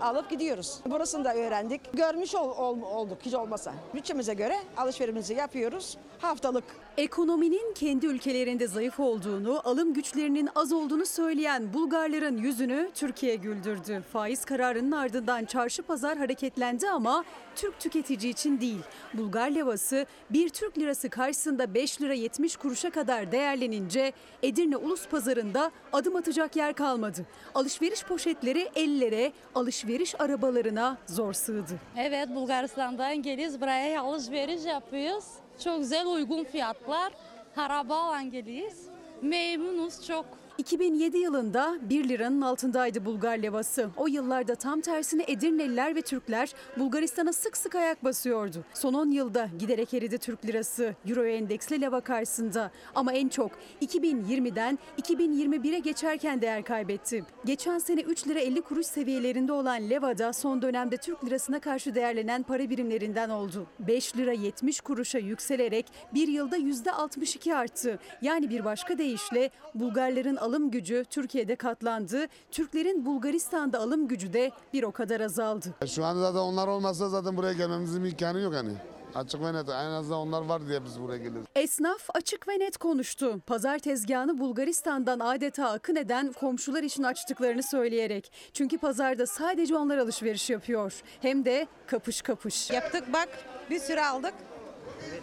[0.00, 0.78] alıp gidiyoruz.
[0.86, 1.80] Burasını da öğrendik.
[1.92, 3.72] Görmüş ol- ol- olduk hiç olmasa.
[3.94, 5.96] Bütçemize göre alışverişimizi yapıyoruz.
[6.18, 6.64] Haftalık
[6.96, 14.02] Ekonominin kendi ülkelerinde zayıf olduğunu, alım güçlerinin az olduğunu söyleyen Bulgarların yüzünü Türkiye güldürdü.
[14.12, 17.24] Faiz kararının ardından çarşı pazar hareketlendi ama
[17.56, 18.80] Türk tüketici için değil.
[19.14, 25.70] Bulgar levası bir Türk lirası karşısında 5 lira 70 kuruşa kadar değerlenince Edirne Ulus Pazarı'nda
[25.92, 27.26] adım atacak yer kalmadı.
[27.54, 31.80] Alışveriş poşetleri ellere, alışveriş arabalarına zor sığdı.
[31.96, 35.41] Evet Bulgaristan'dan geliyoruz buraya alışveriş yapıyoruz.
[35.58, 37.12] Çok güzel uygun fiyatlar.
[37.56, 38.78] Arabayla geliyoruz.
[39.22, 40.24] Memnunuz çok.
[40.58, 43.90] 2007 yılında 1 liranın altındaydı Bulgar levası.
[43.96, 48.64] O yıllarda tam tersine Edirneliler ve Türkler Bulgaristan'a sık sık ayak basıyordu.
[48.74, 52.70] Son 10 yılda giderek eridi Türk lirası Euro endeksli leva karşısında.
[52.94, 53.50] Ama en çok
[53.82, 57.24] 2020'den 2021'e geçerken değer kaybetti.
[57.44, 61.94] Geçen sene 3 lira 50 kuruş seviyelerinde olan leva da son dönemde Türk lirasına karşı
[61.94, 63.66] değerlenen para birimlerinden oldu.
[63.80, 67.98] 5 lira 70 kuruşa yükselerek bir yılda %62 arttı.
[68.22, 72.26] Yani bir başka deyişle Bulgarların alım gücü Türkiye'de katlandı.
[72.50, 75.74] Türklerin Bulgaristan'da alım gücü de bir o kadar azaldı.
[75.86, 78.72] Şu anda zaten onlar olmazsa zaten buraya gelmemizin imkanı yok hani.
[79.14, 79.68] Açık ve net.
[79.68, 81.46] En azından onlar var diye biz buraya geliyoruz.
[81.54, 83.40] Esnaf açık ve net konuştu.
[83.46, 88.32] Pazar tezgahını Bulgaristan'dan adeta akın eden komşular için açtıklarını söyleyerek.
[88.52, 91.02] Çünkü pazarda sadece onlar alışveriş yapıyor.
[91.20, 92.70] Hem de kapış kapış.
[92.70, 93.28] Yaptık bak
[93.70, 94.34] bir sürü aldık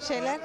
[0.08, 0.40] şeyler.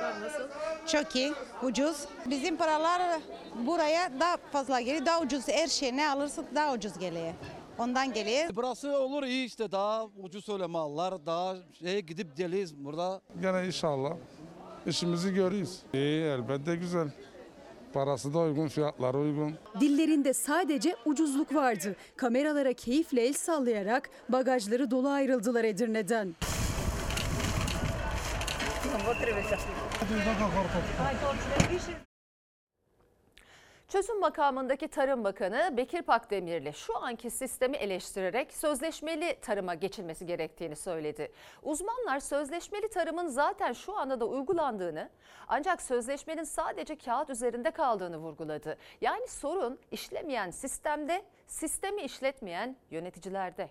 [0.87, 1.97] Çok iyi, ucuz.
[2.27, 3.21] Bizim paralar
[3.67, 5.07] buraya daha fazla geliyor.
[5.07, 7.33] Daha ucuz her şey ne alırsak daha ucuz geliyor.
[7.79, 8.51] Ondan geliyor.
[8.57, 13.21] Burası olur iyi işte daha ucuz öyle mallar daha şeye gidip geliyiz burada.
[13.43, 14.13] Gene inşallah
[14.87, 15.79] işimizi görüyoruz.
[15.95, 17.09] İyi elbette güzel.
[17.93, 19.55] Parası da uygun, fiyatları uygun.
[19.81, 21.97] Dillerinde sadece ucuzluk vardı.
[22.17, 26.35] Kameralara keyifle el sallayarak bagajları dolu ayrıldılar Edirne'den.
[33.89, 41.33] Çözüm makamındaki Tarım Bakanı Bekir Pakdemirli şu anki sistemi eleştirerek sözleşmeli tarıma geçilmesi gerektiğini söyledi.
[41.63, 45.11] Uzmanlar sözleşmeli tarımın zaten şu anda da uygulandığını
[45.49, 48.79] ancak sözleşmenin sadece kağıt üzerinde kaldığını vurguladı.
[49.01, 53.71] Yani sorun işlemeyen sistemde, sistemi işletmeyen yöneticilerde.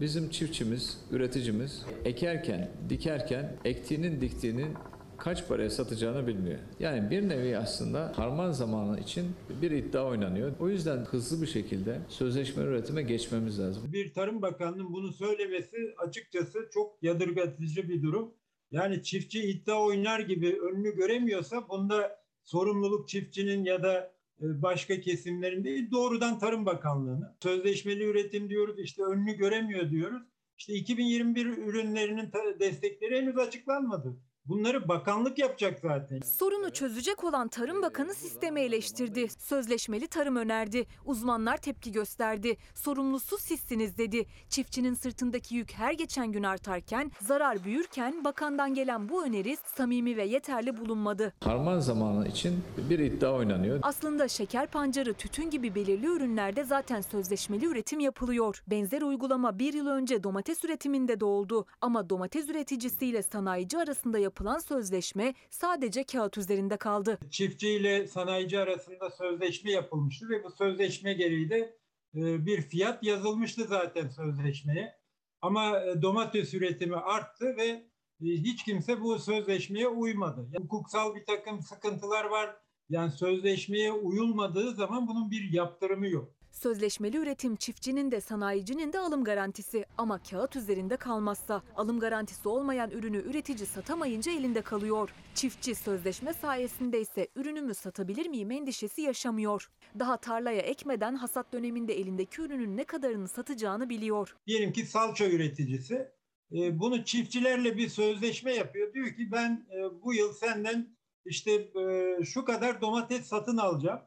[0.00, 4.74] Bizim çiftçimiz, üreticimiz ekerken, dikerken ektiğinin diktiğinin
[5.18, 6.58] kaç paraya satacağını bilmiyor.
[6.80, 9.24] Yani bir nevi aslında harman zamanı için
[9.62, 10.52] bir iddia oynanıyor.
[10.60, 13.92] O yüzden hızlı bir şekilde sözleşme üretime geçmemiz lazım.
[13.92, 18.34] Bir Tarım Bakanı'nın bunu söylemesi açıkçası çok yadırgatıcı bir durum.
[18.70, 25.90] Yani çiftçi iddia oynar gibi önünü göremiyorsa bunda sorumluluk çiftçinin ya da başka kesimlerin değil
[25.90, 27.36] doğrudan Tarım Bakanlığı'nın.
[27.42, 30.22] Sözleşmeli üretim diyoruz işte önünü göremiyor diyoruz.
[30.58, 34.16] İşte 2021 ürünlerinin destekleri henüz açıklanmadı.
[34.48, 36.20] Bunları bakanlık yapacak zaten.
[36.20, 39.28] Sorunu çözecek olan Tarım Bakanı sistemi eleştirdi.
[39.38, 40.86] Sözleşmeli tarım önerdi.
[41.04, 42.56] Uzmanlar tepki gösterdi.
[42.74, 44.26] Sorumlusu sizsiniz dedi.
[44.48, 50.24] Çiftçinin sırtındaki yük her geçen gün artarken, zarar büyürken bakandan gelen bu öneri samimi ve
[50.24, 51.32] yeterli bulunmadı.
[51.44, 53.78] Harman zamanı için bir iddia oynanıyor.
[53.82, 58.62] Aslında şeker pancarı, tütün gibi belirli ürünlerde zaten sözleşmeli üretim yapılıyor.
[58.66, 61.66] Benzer uygulama bir yıl önce domates üretiminde de oldu.
[61.80, 67.18] Ama domates üreticisiyle sanayici arasında yapılan sözleşme sadece kağıt üzerinde kaldı.
[67.30, 71.78] Çiftçi ile sanayici arasında sözleşme yapılmıştı ve bu sözleşme gereği de
[72.14, 74.94] e, bir fiyat yazılmıştı zaten sözleşmeye.
[75.40, 80.48] Ama e, domates üretimi arttı ve e, hiç kimse bu sözleşmeye uymadı.
[80.52, 82.56] Yani hukuksal bir takım sıkıntılar var.
[82.88, 86.34] Yani sözleşmeye uyulmadığı zaman bunun bir yaptırımı yok.
[86.52, 92.90] Sözleşmeli üretim çiftçinin de sanayicinin de alım garantisi ama kağıt üzerinde kalmazsa alım garantisi olmayan
[92.90, 95.14] ürünü üretici satamayınca elinde kalıyor.
[95.34, 99.70] Çiftçi sözleşme sayesinde ise ürünümü satabilir miyim endişesi yaşamıyor.
[99.98, 104.36] Daha tarlaya ekmeden hasat döneminde elindeki ürünün ne kadarını satacağını biliyor.
[104.46, 106.12] Diyelim ki salça üreticisi
[106.52, 108.94] e, bunu çiftçilerle bir sözleşme yapıyor.
[108.94, 114.00] Diyor ki ben e, bu yıl senden işte e, şu kadar domates satın alacağım.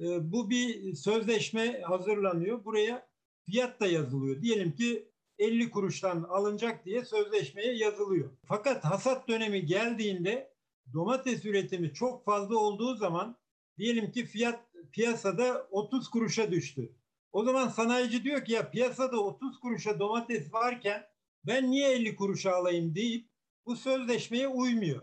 [0.00, 2.64] E, bu bir sözleşme hazırlanıyor.
[2.64, 3.08] Buraya
[3.46, 4.42] fiyat da yazılıyor.
[4.42, 8.30] Diyelim ki 50 kuruştan alınacak diye sözleşmeye yazılıyor.
[8.44, 10.54] Fakat hasat dönemi geldiğinde
[10.92, 13.36] domates üretimi çok fazla olduğu zaman
[13.78, 14.60] diyelim ki fiyat
[14.92, 16.92] piyasada 30 kuruşa düştü.
[17.32, 21.06] O zaman sanayici diyor ki ya piyasada 30 kuruşa domates varken
[21.46, 23.30] ben niye 50 kuruşa alayım deyip
[23.66, 25.02] bu sözleşmeye uymuyor.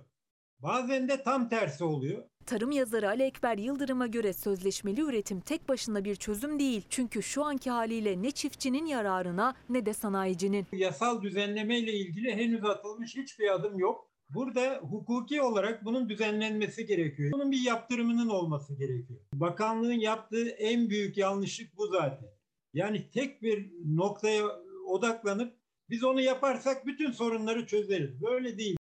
[0.60, 2.24] Bazen de tam tersi oluyor.
[2.48, 6.84] Tarım yazarı Ali Ekber Yıldırım'a göre sözleşmeli üretim tek başına bir çözüm değil.
[6.90, 10.66] Çünkü şu anki haliyle ne çiftçinin yararına ne de sanayicinin.
[10.72, 14.12] Yasal düzenleme ile ilgili henüz atılmış hiçbir adım yok.
[14.30, 17.32] Burada hukuki olarak bunun düzenlenmesi gerekiyor.
[17.32, 19.20] Bunun bir yaptırımının olması gerekiyor.
[19.34, 22.30] Bakanlığın yaptığı en büyük yanlışlık bu zaten.
[22.74, 24.46] Yani tek bir noktaya
[24.88, 25.54] odaklanıp
[25.90, 28.22] biz onu yaparsak bütün sorunları çözeriz.
[28.22, 28.78] Böyle değil.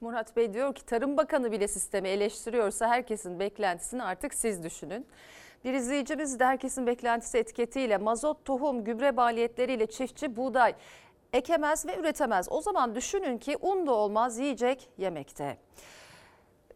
[0.00, 5.06] Murat Bey diyor ki Tarım Bakanı bile sistemi eleştiriyorsa herkesin beklentisini artık siz düşünün.
[5.64, 10.74] Bir izleyicimiz de herkesin beklentisi etiketiyle mazot, tohum, gübre maliyetleriyle çiftçi buğday
[11.32, 12.48] ekemez ve üretemez.
[12.50, 15.56] O zaman düşünün ki un da olmaz yiyecek yemekte.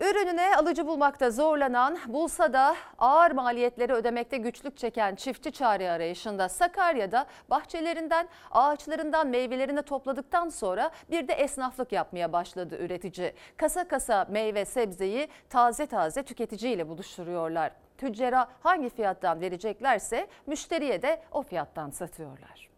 [0.01, 7.27] Ürününe alıcı bulmakta zorlanan, bulsa da ağır maliyetleri ödemekte güçlük çeken çiftçi çare arayışında Sakarya'da
[7.51, 13.35] bahçelerinden, ağaçlarından meyvelerini topladıktan sonra bir de esnaflık yapmaya başladı üretici.
[13.57, 17.73] Kasa kasa meyve sebzeyi taze taze tüketiciyle buluşturuyorlar.
[17.99, 22.71] Tüccara hangi fiyattan vereceklerse müşteriye de o fiyattan satıyorlar.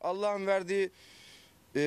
[0.00, 0.90] Allah'ın verdiği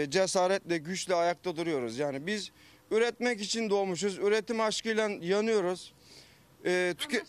[0.10, 1.98] cesaretle, güçle ayakta duruyoruz.
[1.98, 2.52] Yani biz
[2.91, 4.17] üretmek için doğmuşuz.
[4.17, 5.94] Üretim aşkıyla yanıyoruz.
[6.65, 7.24] E, tüke-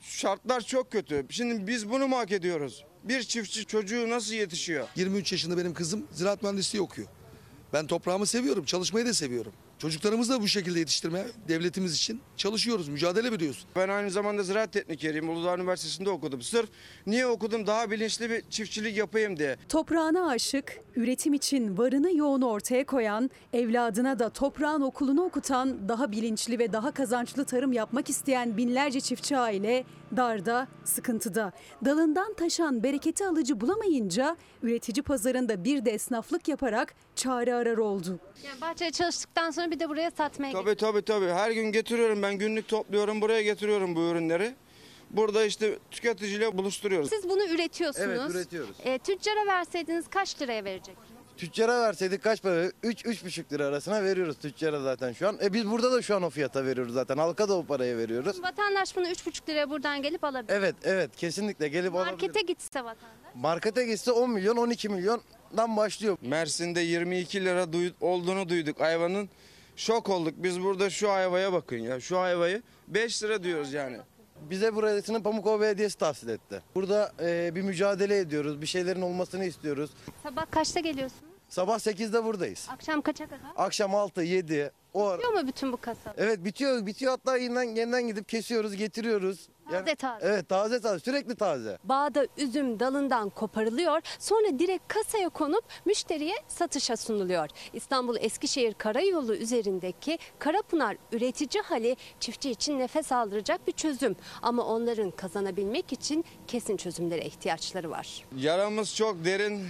[0.00, 1.26] şartlar çok kötü.
[1.30, 2.84] Şimdi biz bunu mu hak ediyoruz?
[3.04, 4.88] Bir çiftçi çocuğu nasıl yetişiyor?
[4.96, 7.08] 23 yaşında benim kızım ziraat mühendisliği okuyor.
[7.72, 9.52] Ben toprağımı seviyorum, çalışmayı da seviyorum.
[9.82, 13.66] Çocuklarımızı da bu şekilde yetiştirmeye devletimiz için çalışıyoruz, mücadele veriyoruz.
[13.76, 15.28] Ben aynı zamanda ziraat teknikeriyim.
[15.28, 16.42] Uludağ Üniversitesi'nde okudum.
[16.42, 16.68] Sırf
[17.06, 17.66] niye okudum?
[17.66, 19.56] Daha bilinçli bir çiftçilik yapayım diye.
[19.68, 26.58] Toprağına aşık, üretim için varını yoğunu ortaya koyan, evladına da toprağın okulunu okutan, daha bilinçli
[26.58, 29.84] ve daha kazançlı tarım yapmak isteyen binlerce çiftçi aile
[30.16, 31.52] darda, sıkıntıda.
[31.84, 38.20] Dalından taşan bereketi alıcı bulamayınca üretici pazarında bir de esnaflık yaparak çare arar oldu.
[38.44, 41.26] Yani bahçede çalıştıktan sonra bir de buraya satmaya Tabii tabii tabii.
[41.28, 44.54] Her gün getiriyorum ben günlük topluyorum buraya getiriyorum bu ürünleri.
[45.10, 47.08] Burada işte tüketiciyle buluşturuyoruz.
[47.08, 48.08] Siz bunu üretiyorsunuz.
[48.08, 48.76] Evet, üretiyoruz.
[48.84, 50.96] E, tüccara verseydiniz kaç liraya verecek?
[51.36, 52.66] Tüccara verseydik kaç para?
[52.66, 55.38] 3-3,5 lira arasına veriyoruz tüccara zaten şu an.
[55.42, 57.18] E biz burada da şu an o fiyata veriyoruz zaten.
[57.18, 58.42] Halka da o paraya veriyoruz.
[58.42, 60.52] Vatandaş bunu 3,5 liraya buradan gelip alabilir.
[60.54, 62.10] Evet evet kesinlikle gelip alabilir.
[62.12, 63.34] Markete gitse vatandaş.
[63.34, 66.16] Markete gitse 10 milyon 12 milyondan başlıyor.
[66.22, 69.28] Mersin'de 22 lira duy- olduğunu duyduk ayvanın.
[69.76, 70.34] Şok olduk.
[70.36, 72.00] Biz burada şu ayvaya bakın ya.
[72.00, 73.98] Şu ayvayı 5 lira diyoruz yani.
[74.50, 76.62] Bize burasını Pamukova Belediyesi tahsil etti.
[76.74, 78.60] Burada e, bir mücadele ediyoruz.
[78.60, 79.90] Bir şeylerin olmasını istiyoruz.
[80.22, 81.31] Sabah kaçta geliyorsunuz?
[81.52, 82.68] Sabah 8'de buradayız.
[82.70, 83.40] Akşam kaça kadar?
[83.56, 84.70] Akşam 6, 7.
[84.94, 86.14] O ara- Bitiyor mu bütün bu kasap?
[86.16, 86.86] Evet bitiyor.
[86.86, 89.48] Bitiyor hatta yeniden, yeniden gidip kesiyoruz, getiriyoruz.
[89.70, 90.26] Taze taze.
[90.26, 91.78] Evet taze taze sürekli taze.
[91.84, 97.48] Bağda üzüm dalından koparılıyor, sonra direkt kasaya konup müşteriye satışa sunuluyor.
[97.72, 104.16] İstanbul Eskişehir Karayolu üzerindeki Karapınar üretici hali çiftçi için nefes aldıracak bir çözüm.
[104.42, 108.24] Ama onların kazanabilmek için kesin çözümlere ihtiyaçları var.
[108.36, 109.66] Yaramız çok derin.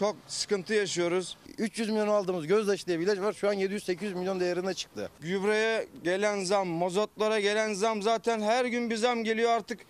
[0.00, 1.36] Çok sıkıntı yaşıyoruz.
[1.58, 3.32] 300 milyon aldığımız gözdaşı diye bir ilaç var.
[3.32, 5.10] Şu an 700-800 milyon değerine çıktı.
[5.20, 9.80] Gübreye gelen zam, mozotlara gelen zam zaten her gün bir zam geliyor artık.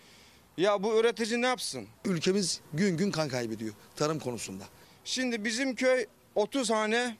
[0.57, 1.87] Ya bu üretici ne yapsın?
[2.05, 4.63] Ülkemiz gün gün kan kaybediyor tarım konusunda.
[5.05, 7.17] Şimdi bizim köy 30 hane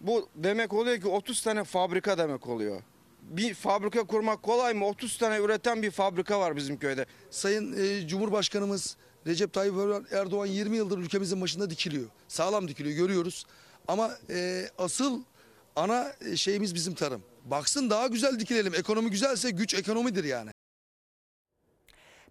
[0.00, 2.82] bu demek oluyor ki 30 tane fabrika demek oluyor.
[3.22, 4.86] Bir fabrika kurmak kolay mı?
[4.86, 7.06] 30 tane üreten bir fabrika var bizim köyde.
[7.30, 9.74] Sayın e, Cumhurbaşkanımız Recep Tayyip
[10.12, 12.06] Erdoğan 20 yıldır ülkemizin başında dikiliyor.
[12.28, 13.46] Sağlam dikiliyor görüyoruz.
[13.88, 15.22] Ama e, asıl
[15.76, 17.22] ana e, şeyimiz bizim tarım.
[17.44, 18.74] Baksın daha güzel dikilelim.
[18.74, 20.50] Ekonomi güzelse güç ekonomidir yani.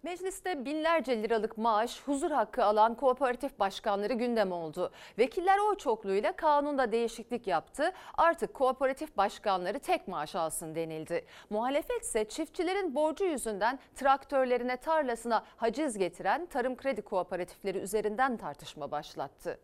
[0.02, 4.92] Mecliste binlerce liralık maaş, huzur hakkı alan kooperatif başkanları gündem oldu.
[5.18, 7.92] Vekiller oy çokluğuyla kanunda değişiklik yaptı.
[8.14, 11.24] Artık kooperatif başkanları tek maaş alsın denildi.
[11.50, 19.58] Muhalefet ise çiftçilerin borcu yüzünden traktörlerine tarlasına haciz getiren tarım kredi kooperatifleri üzerinden tartışma başlattı.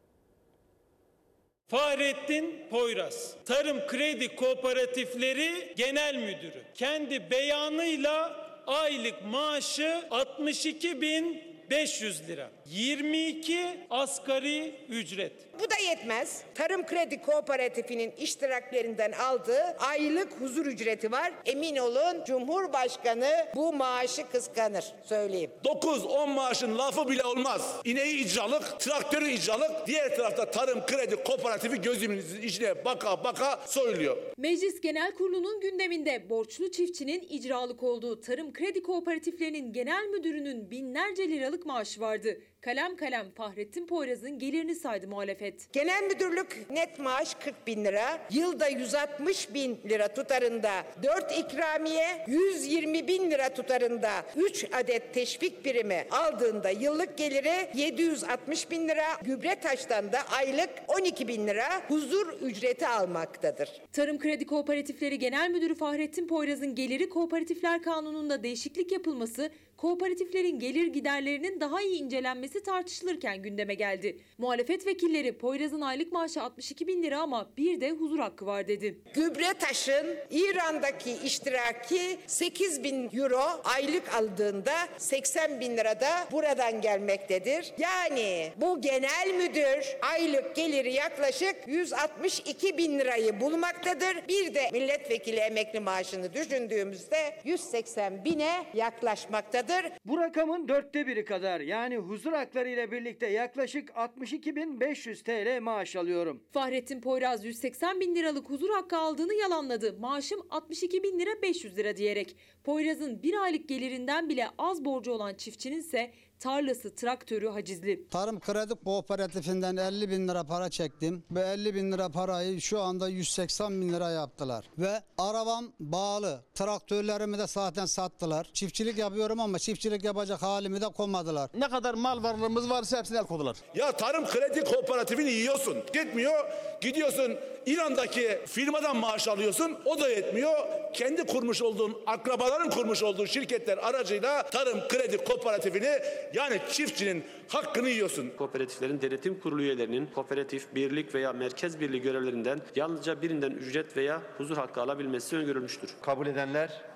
[1.69, 6.65] Fahrettin Poyraz, Tarım Kredi Kooperatifleri Genel Müdürü.
[6.75, 12.51] Kendi beyanıyla aylık maaşı 62.500 lira.
[12.67, 13.59] 22
[13.91, 15.33] asgari ücret.
[15.61, 16.43] Bu da yetmez.
[16.55, 21.33] Tarım Kredi Kooperatifinin iştiraklerinden aldığı aylık huzur ücreti var.
[21.47, 25.51] Emin olun Cumhurbaşkanı bu maaşı kıskanır söyleyeyim.
[25.65, 27.77] 9-10 maaşın lafı bile olmaz.
[27.85, 29.87] İneği icralık, traktörü icralık.
[29.87, 34.17] Diğer tarafta tarım kredi kooperatifi gözümüzün içine baka baka soyuluyor.
[34.39, 41.67] Meclis Genel Kurulu'nun gündeminde borçlu çiftçinin icralık olduğu tarım kredi kooperatiflerinin genel müdürünün binlerce liralık
[41.67, 42.41] maaşı vardı.
[42.65, 45.73] Kalem kalem Fahrettin Poyraz'ın gelirini saydı muhalefet.
[45.73, 48.19] Genel müdürlük net maaş 40 bin lira.
[48.31, 50.71] Yılda 160 bin lira tutarında
[51.03, 58.89] 4 ikramiye, 120 bin lira tutarında 3 adet teşvik birimi aldığında yıllık geliri 760 bin
[58.89, 59.07] lira.
[59.23, 63.69] Gübre taştan da aylık 12 bin lira huzur ücreti almaktadır.
[63.93, 71.61] Tarım Kredi Kooperatifleri Genel Müdürü Fahrettin Poyraz'ın geliri kooperatifler kanununda değişiklik yapılması kooperatiflerin gelir giderlerinin
[71.61, 74.19] daha iyi incelenmesi tartışılırken gündeme geldi.
[74.39, 78.99] Muhalefet vekilleri Poyraz'ın aylık maaşı 62 bin lira ama bir de huzur hakkı var dedi.
[79.15, 87.73] Gübre taşın İran'daki iştiraki 8 bin euro aylık aldığında 80 bin lira da buradan gelmektedir.
[87.79, 94.29] Yani bu genel müdür aylık geliri yaklaşık 162 bin lirayı bulmaktadır.
[94.29, 99.64] Bir de milletvekili emekli maaşını düşündüğümüzde 180 bine yaklaşmaktadır.
[100.05, 106.43] Bu rakamın dörtte biri kadar yani huzur hakları ile birlikte yaklaşık 62.500 TL maaş alıyorum.
[106.53, 109.97] Fahrettin Poyraz 180 bin liralık huzur hakkı aldığını yalanladı.
[110.01, 112.37] Maaşım 62 bin lira 500 lira diyerek.
[112.65, 116.11] Poyraz'ın bir aylık gelirinden bile az borcu olan çiftçinin ise
[116.45, 118.09] tarlası, traktörü hacizli.
[118.09, 121.25] Tarım Kredi Kooperatifinden 50 bin lira para çektim.
[121.31, 124.65] Ve 50 bin lira parayı şu anda 180 bin lira yaptılar.
[124.79, 126.45] Ve arabam bağlı.
[126.55, 128.51] Traktörlerimi de zaten sattılar.
[128.53, 131.51] Çiftçilik yapıyorum ama çiftçilik yapacak halimi de koymadılar.
[131.59, 133.57] Ne kadar mal varlığımız varsa hepsini el koydular.
[133.75, 135.77] Ya tarım kredi kooperatifini yiyorsun.
[135.95, 136.45] Yetmiyor.
[136.81, 139.79] Gidiyorsun İran'daki firmadan maaş alıyorsun.
[139.85, 140.59] O da yetmiyor.
[140.93, 145.99] Kendi kurmuş olduğun, akrabaların kurmuş olduğu şirketler aracıyla tarım kredi kooperatifini
[146.35, 148.31] yani çiftçinin hakkını yiyorsun.
[148.39, 154.57] Kooperatiflerin denetim kurulu üyelerinin kooperatif, birlik veya merkez birliği görevlerinden yalnızca birinden ücret veya huzur
[154.57, 155.91] hakkı alabilmesi öngörülmüştür.
[156.03, 156.94] Kabul edenler,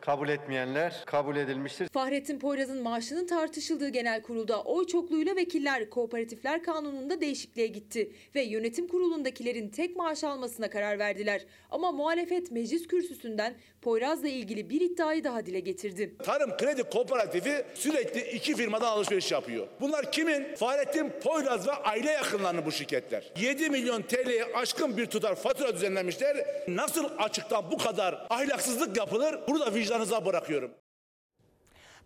[0.00, 1.88] kabul etmeyenler kabul edilmiştir.
[1.88, 8.88] Fahrettin Poyraz'ın maaşının tartışıldığı genel kurulda oy çokluğuyla vekiller Kooperatifler Kanunu'nda değişikliğe gitti ve yönetim
[8.88, 11.46] kurulundakilerin tek maaş almasına karar verdiler.
[11.70, 16.14] Ama muhalefet meclis kürsüsünden Poyraz'la ilgili bir iddiayı daha dile getirdi.
[16.24, 19.66] Tarım Kredi Kooperatifi sürekli iki firmadan alışveriş yapıyor.
[19.80, 20.54] Bunlar kimin?
[20.54, 23.32] Fahrettin Poyraz ve aile yakınlarının bu şirketler.
[23.40, 26.36] 7 milyon TL'ye aşkın bir tutar fatura düzenlemişler.
[26.68, 29.38] Nasıl açıktan bu kadar ahlaksızlık yapılır?
[29.48, 30.70] Bunu da vicdanınıza bırakıyorum.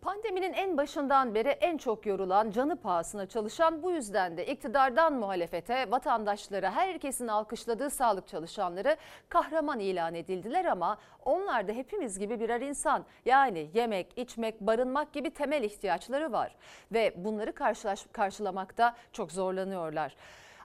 [0.01, 5.91] Pandeminin en başından beri en çok yorulan, canı pahasına çalışan bu yüzden de iktidardan muhalefete,
[5.91, 8.97] vatandaşlara, herkesin alkışladığı sağlık çalışanları
[9.29, 13.05] kahraman ilan edildiler ama onlar da hepimiz gibi birer insan.
[13.25, 16.55] Yani yemek, içmek, barınmak gibi temel ihtiyaçları var
[16.93, 20.17] ve bunları karşılaş, karşılamakta çok zorlanıyorlar.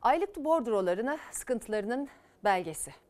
[0.01, 2.09] Aylık bordrolarını sıkıntılarının
[2.43, 3.07] belgesi.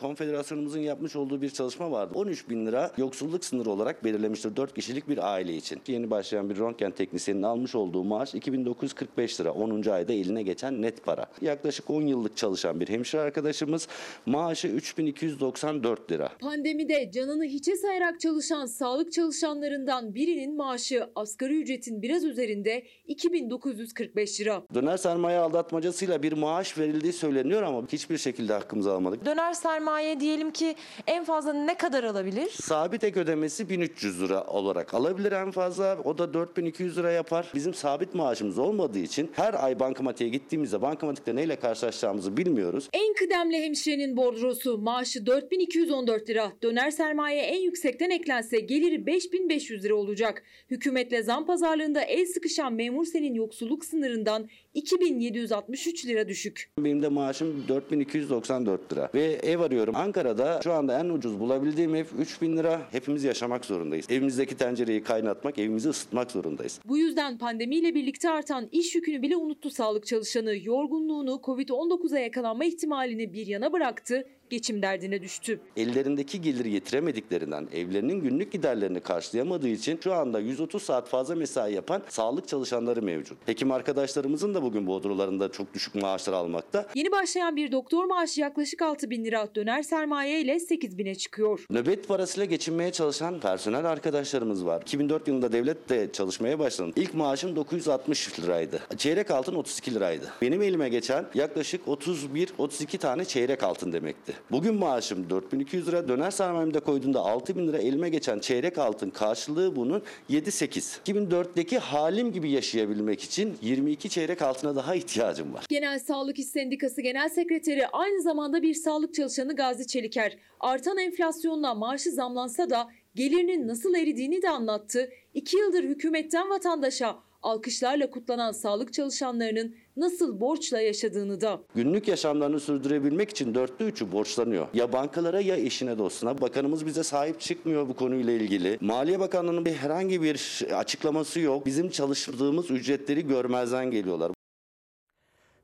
[0.00, 2.12] Konfederasyonumuzun yapmış olduğu bir çalışma vardı.
[2.14, 5.80] 13 bin lira yoksulluk sınırı olarak belirlemiştir 4 kişilik bir aile için.
[5.86, 9.52] Yeni başlayan bir röntgen teknisyeninin almış olduğu maaş 2945 lira.
[9.52, 9.82] 10.
[9.90, 11.26] ayda eline geçen net para.
[11.40, 13.88] Yaklaşık 10 yıllık çalışan bir hemşire arkadaşımız
[14.26, 16.28] maaşı 3294 lira.
[16.40, 24.62] Pandemide canını hiçe sayarak çalışan sağlık çalışanlarından birinin maaşı asgari ücretin biraz üzerinde 2945 lira.
[24.74, 29.24] Döner sermaye aldatmacasıyla bir maaş verildiği söyleniyor ama hiçbir şekilde hakkımızı almadık.
[29.24, 30.74] Döner sermaye diyelim ki
[31.06, 32.50] en fazla ne kadar alabilir?
[32.50, 35.98] Sabit ek ödemesi 1300 lira olarak alabilir en fazla.
[36.04, 37.50] O da 4200 lira yapar.
[37.54, 42.88] Bizim sabit maaşımız olmadığı için her ay bankamatiğe gittiğimizde bankamatikte neyle karşılaşacağımızı bilmiyoruz.
[42.92, 46.52] En kıdemli hemşirenin bordrosu maaşı 4214 lira.
[46.62, 50.42] Döner sermaye en yüksekten eklense geliri 5500 lira olacak.
[50.70, 56.70] Hükümetle zam pazarlığında el sıkışan memur senin yoksulluk sınırından 2763 lira düşük.
[56.78, 59.10] Benim de maaşım 4294 lira.
[59.14, 59.96] Ve ev arıyorum.
[59.96, 62.82] Ankara'da şu anda en ucuz bulabildiğim ev 3000 lira.
[62.90, 64.06] Hepimiz yaşamak zorundayız.
[64.10, 66.80] Evimizdeki tencereyi kaynatmak, evimizi ısıtmak zorundayız.
[66.84, 70.56] Bu yüzden pandemiyle birlikte artan iş yükünü bile unuttu sağlık çalışanı.
[70.62, 75.60] Yorgunluğunu, Covid-19'a yakalanma ihtimalini bir yana bıraktı, geçim derdine düştü.
[75.76, 82.02] Ellerindeki geliri getiremediklerinden, evlerinin günlük giderlerini karşılayamadığı için şu anda 130 saat fazla mesai yapan
[82.08, 83.38] sağlık çalışanları mevcut.
[83.46, 86.86] Hekim arkadaşlarımızın da bugün bodrolarında çok düşük maaşlar almakta.
[86.94, 91.64] Yeni başlayan bir doktor maaşı yaklaşık 6 bin lira, döner sermaye ile 8 bine çıkıyor.
[91.70, 94.82] Nöbet parasıyla geçinmeye çalışan personel arkadaşlarımız var.
[94.82, 96.92] 2004 yılında devlette çalışmaya başladım.
[96.96, 98.80] İlk maaşım 960 liraydı.
[98.96, 100.32] Çeyrek altın 32 liraydı.
[100.42, 104.34] Benim elime geçen yaklaşık 31-32 tane çeyrek altın demekti.
[104.50, 106.08] Bugün maaşım 4200 lira.
[106.08, 110.98] Döner sermayemde koyduğumda 6000 lira elime geçen çeyrek altın karşılığı bunun 7-8.
[111.06, 115.64] 2004'teki halim gibi yaşayabilmek için 22 çeyrek altına daha ihtiyacım var.
[115.68, 120.36] Genel Sağlık İş Sendikası Genel Sekreteri aynı zamanda bir sağlık çalışanı Gazi Çeliker.
[120.60, 125.10] Artan enflasyonla maaşı zamlansa da gelirinin nasıl eridiğini de anlattı.
[125.34, 131.60] İki yıldır hükümetten vatandaşa alkışlarla kutlanan sağlık çalışanlarının nasıl borçla yaşadığını da.
[131.74, 134.66] Günlük yaşamlarını sürdürebilmek için dörtte üçü borçlanıyor.
[134.74, 136.40] Ya bankalara ya eşine dostuna.
[136.40, 138.78] Bakanımız bize sahip çıkmıyor bu konuyla ilgili.
[138.80, 141.66] Maliye Bakanlığı'nın bir herhangi bir açıklaması yok.
[141.66, 144.32] Bizim çalıştırdığımız ücretleri görmezden geliyorlar.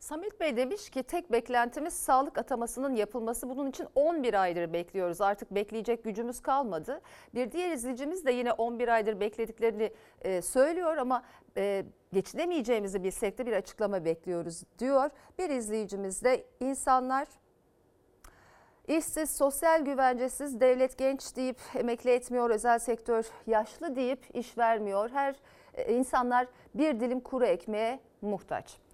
[0.06, 3.48] Samet Bey demiş ki tek beklentimiz sağlık atamasının yapılması.
[3.48, 5.20] Bunun için 11 aydır bekliyoruz.
[5.20, 7.00] Artık bekleyecek gücümüz kalmadı.
[7.34, 9.92] Bir diğer izleyicimiz de yine 11 aydır beklediklerini
[10.22, 11.22] e, söylüyor ama
[11.56, 15.10] e, geçinemeyeceğimizi bilsek de bir açıklama bekliyoruz diyor.
[15.38, 17.28] Bir izleyicimiz de insanlar
[18.88, 25.10] İşsiz, sosyal güvencesiz, devlet genç deyip emekli etmiyor, özel sektör yaşlı deyip iş vermiyor.
[25.10, 25.34] Her
[25.74, 28.85] e, insanlar bir dilim kuru ekmeğe muhtaç.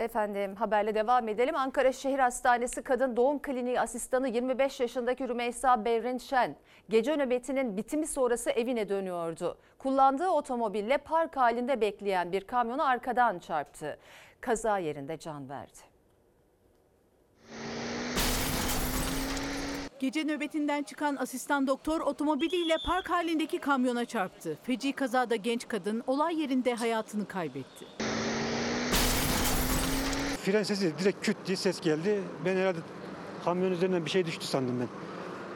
[0.00, 1.56] Efendim haberle devam edelim.
[1.56, 6.56] Ankara Şehir Hastanesi Kadın Doğum Kliniği asistanı 25 yaşındaki Rümeysa Berrin
[6.88, 9.58] gece nöbetinin bitimi sonrası evine dönüyordu.
[9.78, 13.98] Kullandığı otomobille park halinde bekleyen bir kamyonu arkadan çarptı.
[14.40, 15.78] Kaza yerinde can verdi.
[19.98, 24.58] Gece nöbetinden çıkan asistan doktor otomobiliyle park halindeki kamyona çarptı.
[24.62, 28.09] Feci kazada genç kadın olay yerinde hayatını kaybetti.
[30.44, 32.20] Fren sesi direkt küt diye ses geldi.
[32.44, 32.78] Ben herhalde
[33.44, 34.88] kamyon üzerinden bir şey düştü sandım ben.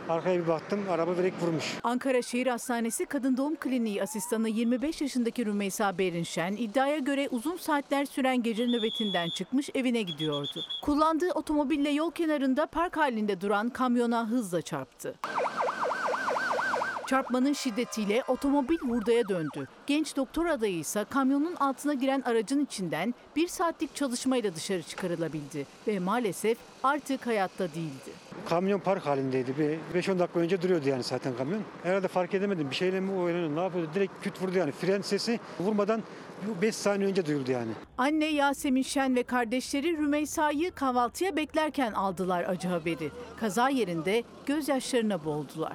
[0.08, 1.74] Arkaya bir baktım araba direkt vurmuş.
[1.82, 8.04] Ankara Şehir Hastanesi Kadın Doğum Kliniği asistanı 25 yaşındaki Rümeysa Berinşen iddiaya göre uzun saatler
[8.04, 10.60] süren gece nöbetinden çıkmış evine gidiyordu.
[10.82, 15.14] Kullandığı otomobille yol kenarında park halinde duran kamyona hızla çarptı.
[17.06, 19.68] Çarpmanın şiddetiyle otomobil hurdaya döndü.
[19.86, 25.98] Genç doktor adayı ise kamyonun altına giren aracın içinden bir saatlik çalışmayla dışarı çıkarılabildi ve
[25.98, 28.10] maalesef artık hayatta değildi.
[28.48, 29.54] Kamyon park halindeydi.
[29.94, 31.62] Bir 5-10 dakika önce duruyordu yani zaten kamyon.
[31.82, 32.70] Herhalde fark edemedim.
[32.70, 33.90] Bir şeyle mi oynanıyor, ne yapıyordu?
[33.94, 34.72] Direkt küt vurdu yani.
[34.72, 36.02] Fren sesi vurmadan
[36.62, 37.70] 5 saniye önce duyuldu yani.
[37.98, 43.10] Anne Yasemin Şen ve kardeşleri Rümeysa'yı kahvaltıya beklerken aldılar acı haberi.
[43.40, 45.72] Kaza yerinde gözyaşlarına boğuldular.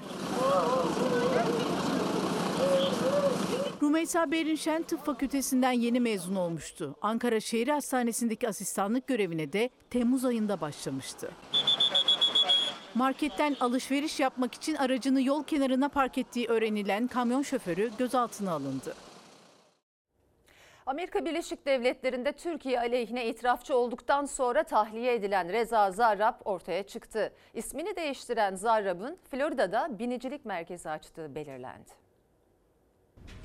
[3.84, 6.96] Rümeysa Berinşen Tıp Fakültesinden yeni mezun olmuştu.
[7.02, 11.32] Ankara Şehir Hastanesi'ndeki asistanlık görevine de Temmuz ayında başlamıştı.
[12.96, 18.96] Marketten alışveriş yapmak için aracını yol kenarına park ettiği öğrenilen kamyon şoförü gözaltına alındı.
[20.86, 27.34] Amerika Birleşik Devletleri'nde Türkiye aleyhine itirafçı olduktan sonra tahliye edilen Reza Zarrab ortaya çıktı.
[27.54, 32.09] İsmini değiştiren Zarrab'ın Florida'da binicilik merkezi açtığı belirlendi.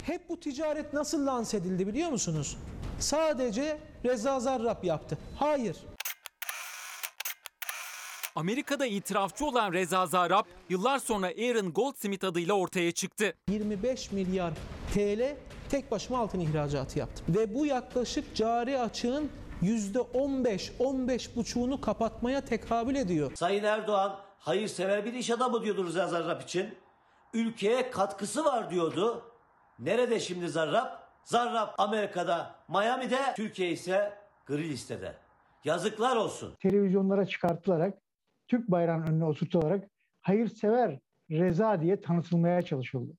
[0.07, 2.57] Hep bu ticaret nasıl lanse edildi biliyor musunuz?
[2.99, 5.19] Sadece Reza Zarrab yaptı.
[5.39, 5.77] Hayır.
[8.37, 13.35] Amerika'da itirafçı olan Reza Zarrab yıllar sonra Aaron Goldsmith adıyla ortaya çıktı.
[13.49, 14.53] 25 milyar
[14.95, 15.37] TL
[15.71, 17.27] tek başıma altın ihracatı yaptım.
[17.29, 19.31] Ve bu yaklaşık cari açığın
[19.63, 23.33] %15, 15 buçuğunu kapatmaya tekabül ediyor.
[23.35, 26.75] Sayın Erdoğan hayırsever bir iş adamı diyordu Reza Zarrab için.
[27.33, 29.34] Ülkeye katkısı var diyordu.
[29.79, 30.87] Nerede şimdi Zarrab?
[31.25, 34.12] Zarrab Amerika'da, Miami'de, Türkiye ise
[34.47, 35.14] gri listede.
[35.64, 36.55] Yazıklar olsun.
[36.61, 37.99] Televizyonlara çıkartılarak,
[38.49, 39.85] Türk bayrağının önüne oturtularak
[40.22, 40.99] hayırsever
[41.31, 43.12] Reza diye tanıtılmaya çalışıldı.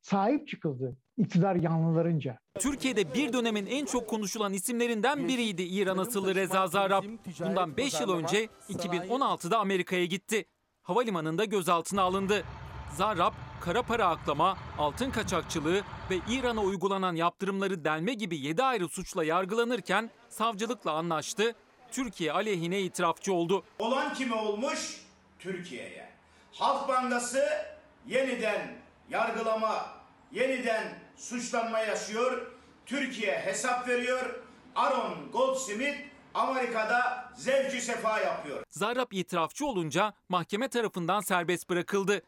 [0.00, 2.38] Sahip çıkıldı iktidar yanlılarınca.
[2.58, 7.04] Türkiye'de bir dönemin en çok konuşulan isimlerinden biriydi İran asıllı Reza Zarrab.
[7.40, 10.44] Bundan 5 yıl önce 2016'da Amerika'ya gitti.
[10.82, 12.44] Havalimanında gözaltına alındı.
[12.92, 19.24] Zarrab, kara para aklama, altın kaçakçılığı ve İran'a uygulanan yaptırımları delme gibi 7 ayrı suçla
[19.24, 21.54] yargılanırken savcılıkla anlaştı.
[21.92, 23.64] Türkiye aleyhine itirafçı oldu.
[23.78, 25.00] Olan kime olmuş?
[25.38, 26.08] Türkiye'ye.
[26.52, 27.48] Halk Bankası
[28.06, 28.76] yeniden
[29.10, 29.86] yargılama,
[30.32, 32.46] yeniden suçlanma yaşıyor.
[32.86, 34.42] Türkiye hesap veriyor.
[34.74, 35.96] Aaron Goldsmith
[36.34, 38.62] Amerika'da zevci sefa yapıyor.
[38.70, 42.22] Zarrab itirafçı olunca mahkeme tarafından serbest bırakıldı.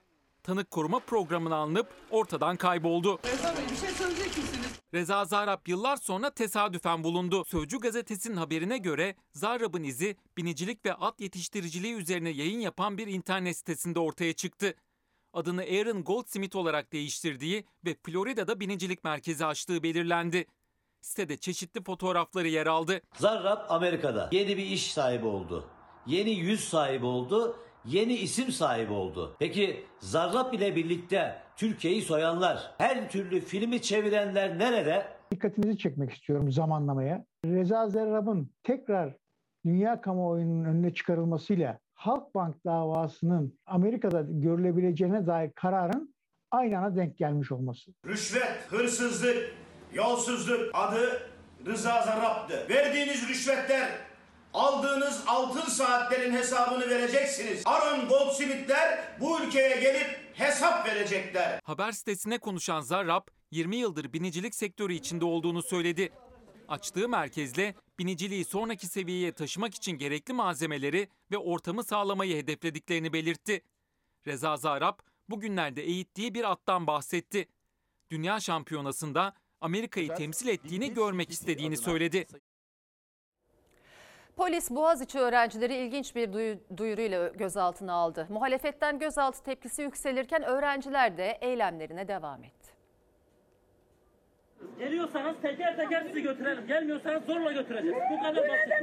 [0.48, 3.18] Tanık koruma programına alınıp ortadan kayboldu.
[3.24, 4.80] Reza Bey bir şey söyleyecek misiniz?
[4.94, 7.44] Reza Zarrab yıllar sonra tesadüfen bulundu.
[7.44, 13.56] Sözcü gazetesinin haberine göre Zarrab'ın izi binicilik ve at yetiştiriciliği üzerine yayın yapan bir internet
[13.56, 14.74] sitesinde ortaya çıktı.
[15.32, 20.46] Adını Aaron Goldsmith olarak değiştirdiği ve Florida'da binicilik merkezi açtığı belirlendi.
[21.00, 23.00] Sitede çeşitli fotoğrafları yer aldı.
[23.14, 25.64] Zarrab Amerika'da yeni bir iş sahibi oldu.
[26.06, 27.56] Yeni yüz sahibi oldu.
[27.88, 29.36] Yeni isim sahibi oldu.
[29.38, 35.06] Peki Zarrab ile birlikte Türkiye'yi soyanlar, her türlü filmi çevirenler nerede?
[35.30, 37.24] Dikkatinizi çekmek istiyorum zamanlamaya.
[37.44, 39.14] Reza Zarrab'ın tekrar
[39.66, 46.14] dünya kamuoyunun önüne çıkarılmasıyla Halkbank davasının Amerika'da görülebileceğine dair kararın
[46.50, 47.90] aynı ana denk gelmiş olması.
[48.06, 49.54] Rüşvet, hırsızlık,
[49.92, 51.22] yolsuzluk adı
[51.66, 52.66] Rıza Zarrab'dı.
[52.70, 53.88] Verdiğiniz rüşvetler,
[54.54, 57.62] aldığınız altın saatlerin hesabını vereceksiniz.
[57.64, 61.60] Aaron Goldsmith'ler bu ülkeye gelip hesap verecekler.
[61.64, 66.12] Haber sitesine konuşan Zarrab 20 yıldır binicilik sektörü içinde olduğunu söyledi.
[66.68, 73.62] Açtığı merkezle biniciliği sonraki seviyeye taşımak için gerekli malzemeleri ve ortamı sağlamayı hedeflediklerini belirtti.
[74.26, 77.48] Reza Zarrab bugünlerde eğittiği bir attan bahsetti.
[78.10, 82.26] Dünya şampiyonasında Amerika'yı temsil ettiğini görmek istediğini söyledi.
[84.38, 86.32] Polis Boğaziçi öğrencileri ilginç bir
[86.76, 88.26] duyuruyla gözaltına aldı.
[88.30, 92.57] Muhalefetten gözaltı tepkisi yükselirken öğrenciler de eylemlerine devam etti.
[94.78, 96.66] Geliyorsanız teker teker sizi götürelim.
[96.66, 97.96] Gelmiyorsanız zorla götüreceğiz.
[98.12, 98.82] Bu kadar basit.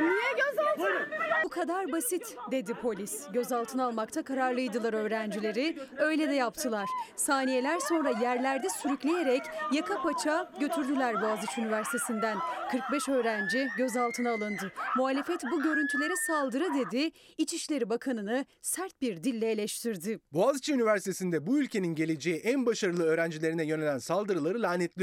[0.00, 1.08] Niye gözaltı?
[1.44, 3.26] Bu kadar basit dedi polis.
[3.32, 5.78] Gözaltına almakta kararlıydılar öğrencileri.
[5.98, 6.88] Öyle de yaptılar.
[7.16, 9.42] Saniyeler sonra yerlerde sürükleyerek
[9.72, 12.38] yaka paça götürdüler Boğaziçi Üniversitesi'nden.
[12.70, 14.72] 45 öğrenci gözaltına alındı.
[14.96, 17.10] Muhalefet bu görüntülere saldırı dedi.
[17.38, 20.18] İçişleri Bakanı'nı sert bir dille eleştirdi.
[20.32, 24.62] Boğaziçi Üniversitesi'nde bu ülkenin geleceği en başarılı öğrencilerine yönelen saldırıları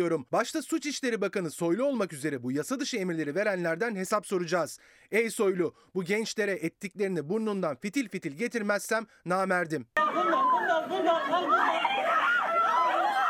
[0.09, 0.25] lanetliyorum.
[0.31, 4.79] Başta Suç İşleri Bakanı Soylu olmak üzere bu yasa dışı emirleri verenlerden hesap soracağız.
[5.11, 9.87] Ey Soylu bu gençlere ettiklerini burnundan fitil fitil getirmezsem namerdim.
[9.97, 12.08] Bundan, bundan, bundan, bundan.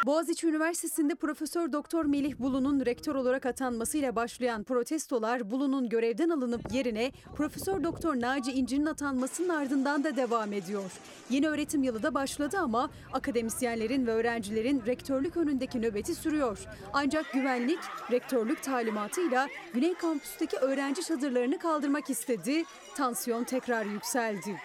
[0.06, 7.12] Boğaziçi Üniversitesi'nde Profesör Doktor Melih Bulu'nun rektör olarak atanmasıyla başlayan protestolar Bulu'nun görevden alınıp yerine
[7.36, 10.92] Profesör Doktor Naci İnci'nin atanmasının ardından da devam ediyor.
[11.30, 16.60] Yeni öğretim yılı da başladı ama akademisyenlerin ve öğrencilerin rektörlük önündeki nöbeti sürüyor.
[16.94, 17.80] Ancak güvenlik
[18.12, 22.64] rektörlük talimatıyla Güney Kampüs'teki öğrenci çadırlarını kaldırmak istedi.
[22.96, 24.58] Tansiyon tekrar yükseldi.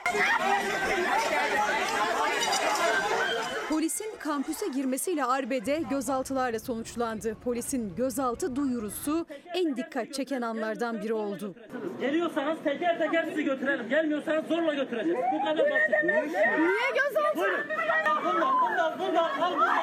[3.85, 7.37] Polisin kampüse girmesiyle arbede gözaltılarla sonuçlandı.
[7.45, 11.55] Polisin gözaltı duyurusu en dikkat çeken anlardan biri oldu.
[12.01, 13.89] Geliyorsanız teker teker sizi götürelim.
[13.89, 15.19] Gelmiyorsanız zorla götüreceğiz.
[15.35, 16.05] Bu kadar basit.
[16.05, 17.37] Niye gözaltı?
[17.37, 17.61] Buyurun.
[18.25, 19.75] Bundan, bundan, bundan, bundan.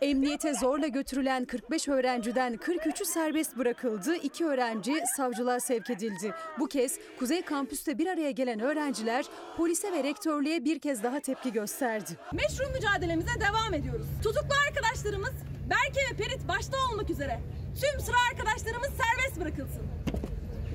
[0.00, 4.16] Emniyete zorla götürülen 45 öğrenciden 43'ü serbest bırakıldı.
[4.16, 6.34] İki öğrenci savcılığa sevk edildi.
[6.58, 9.24] Bu kez Kuzey Kampüs'te bir araya gelen öğrenciler
[9.56, 12.10] polise ve rektörlüğe bir kez daha tepki gösterdi.
[12.32, 14.06] Meşru mücadelemize devam ediyoruz.
[14.22, 15.32] Tutuklu arkadaşlarımız
[15.70, 17.40] Berke ve Perit başta olmak üzere
[17.80, 19.82] tüm sıra arkadaşlarımız serbest bırakılsın.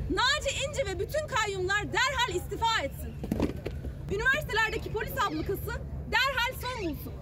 [0.09, 3.13] Naci İnci ve bütün kayyumlar derhal istifa etsin.
[4.11, 7.13] Üniversitelerdeki polis ablukası derhal son bulsun.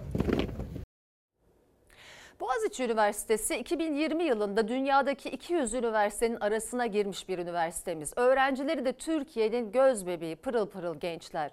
[2.40, 8.12] Boğaziçi Üniversitesi 2020 yılında dünyadaki 200 üniversitenin arasına girmiş bir üniversitemiz.
[8.16, 11.50] Öğrencileri de Türkiye'nin göz bebeği pırıl pırıl gençler.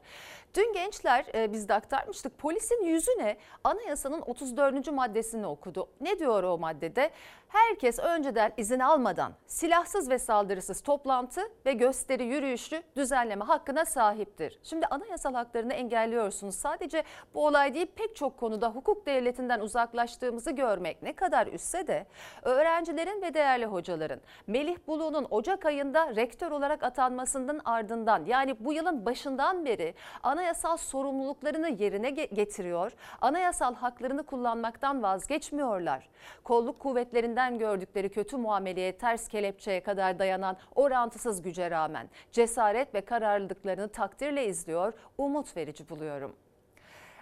[0.55, 4.91] Dün gençler e, biz de aktarmıştık polisin yüzüne anayasanın 34.
[4.91, 5.89] maddesini okudu.
[6.01, 7.11] Ne diyor o maddede?
[7.47, 14.59] Herkes önceden izin almadan silahsız ve saldırısız toplantı ve gösteri yürüyüşü düzenleme hakkına sahiptir.
[14.63, 16.55] Şimdi anayasal haklarını engelliyorsunuz.
[16.55, 22.05] Sadece bu olay değil pek çok konuda hukuk devletinden uzaklaştığımızı görmek ne kadar üstse de
[22.41, 29.05] öğrencilerin ve değerli hocaların Melih Bulu'nun Ocak ayında rektör olarak atanmasının ardından yani bu yılın
[29.05, 29.93] başından beri
[30.23, 32.91] anayasal sorumluluklarını yerine getiriyor.
[33.21, 36.09] Anayasal haklarını kullanmaktan vazgeçmiyorlar.
[36.43, 43.87] Kolluk kuvvetlerinden gördükleri kötü muameleye ters kelepçeye kadar dayanan orantısız güce rağmen cesaret ve kararlılıklarını
[43.87, 46.35] takdirle izliyor, umut verici buluyorum.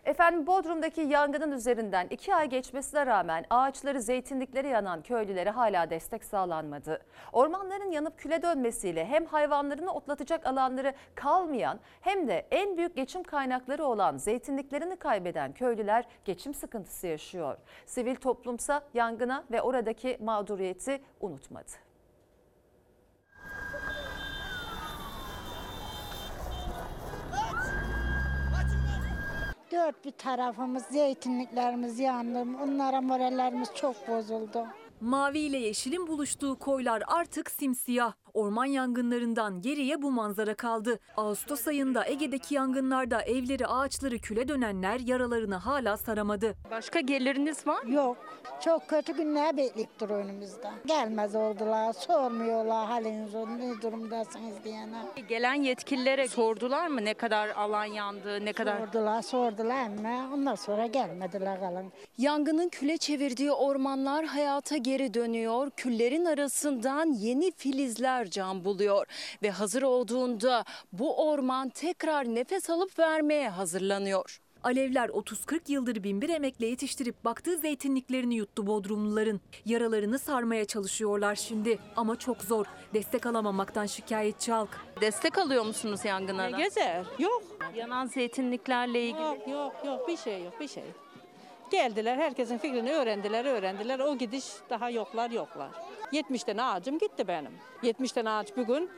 [0.05, 7.01] Efendim Bodrum'daki yangının üzerinden iki ay geçmesine rağmen ağaçları zeytinlikleri yanan köylülere hala destek sağlanmadı.
[7.33, 13.85] Ormanların yanıp küle dönmesiyle hem hayvanlarını otlatacak alanları kalmayan hem de en büyük geçim kaynakları
[13.85, 17.57] olan zeytinliklerini kaybeden köylüler geçim sıkıntısı yaşıyor.
[17.85, 21.84] Sivil toplumsa yangına ve oradaki mağduriyeti unutmadı.
[29.71, 32.39] Dört bir tarafımız zeytinliklerimiz yandı.
[32.63, 34.67] Onlara morallerimiz çok bozuldu.
[35.01, 38.13] Mavi ile yeşilin buluştuğu koylar artık simsiyah.
[38.35, 40.99] Orman yangınlarından geriye bu manzara kaldı.
[41.17, 46.55] Ağustos ayında Ege'deki yangınlarda evleri ağaçları küle dönenler yaralarını hala saramadı.
[46.71, 48.17] Başka geliriniz var Yok.
[48.59, 50.67] Çok kötü günler bekleyip dur önümüzde.
[50.85, 55.01] Gelmez oldular, sormuyorlar haliniz ne durumdasınız diyene.
[55.29, 58.79] Gelen yetkililere sordular mı ne kadar alan yandı, ne kadar?
[58.79, 61.91] Sordular, sordular ama ondan sonra gelmediler kalın.
[62.17, 65.69] Yangının küle çevirdiği ormanlar hayata geri dönüyor.
[65.77, 69.05] Küllerin arasından yeni filizler can buluyor
[69.43, 74.39] ve hazır olduğunda bu orman tekrar nefes alıp vermeye hazırlanıyor.
[74.63, 79.41] Alevler 30-40 yıldır binbir emekle yetiştirip baktığı zeytinliklerini yuttu Bodrumluların.
[79.65, 82.65] Yaralarını sarmaya çalışıyorlar şimdi ama çok zor.
[82.93, 84.69] Destek alamamaktan şikayetçi halk.
[85.01, 86.57] Destek alıyor musunuz yangınlara?
[86.57, 87.05] Ne gezer?
[87.19, 87.43] Yok.
[87.75, 89.21] Yanan zeytinliklerle ilgili.
[89.21, 90.83] Yok yok yok bir şey yok bir şey.
[91.71, 95.69] Geldiler herkesin fikrini öğrendiler öğrendiler o gidiş daha yoklar yoklar.
[96.11, 97.51] 70 tane ağacım gitti benim.
[97.83, 98.89] 70 tane ağaç bugün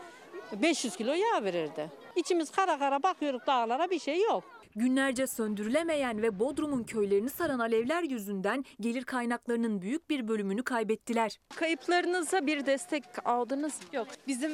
[0.62, 1.92] 500 kilo yağ verirdi.
[2.16, 4.44] İçimiz kara kara bakıyoruz dağlara bir şey yok.
[4.76, 11.40] Günlerce söndürülemeyen ve Bodrum'un köylerini saran alevler yüzünden gelir kaynaklarının büyük bir bölümünü kaybettiler.
[11.56, 13.88] Kayıplarınıza bir destek aldınız mı?
[13.94, 14.52] Yok bizim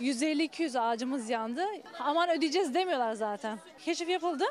[0.00, 1.64] 150-200 ağacımız yandı.
[2.00, 3.58] Aman ödeyeceğiz demiyorlar zaten.
[3.84, 4.44] Keşif yapıldı.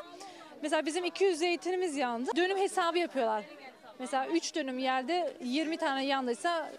[0.62, 2.30] Mesela bizim 200 zeytinimiz yandı.
[2.36, 3.44] Dönüm hesabı yapıyorlar.
[3.98, 6.72] Mesela 3 dönüm yerde 20 tane yandıysa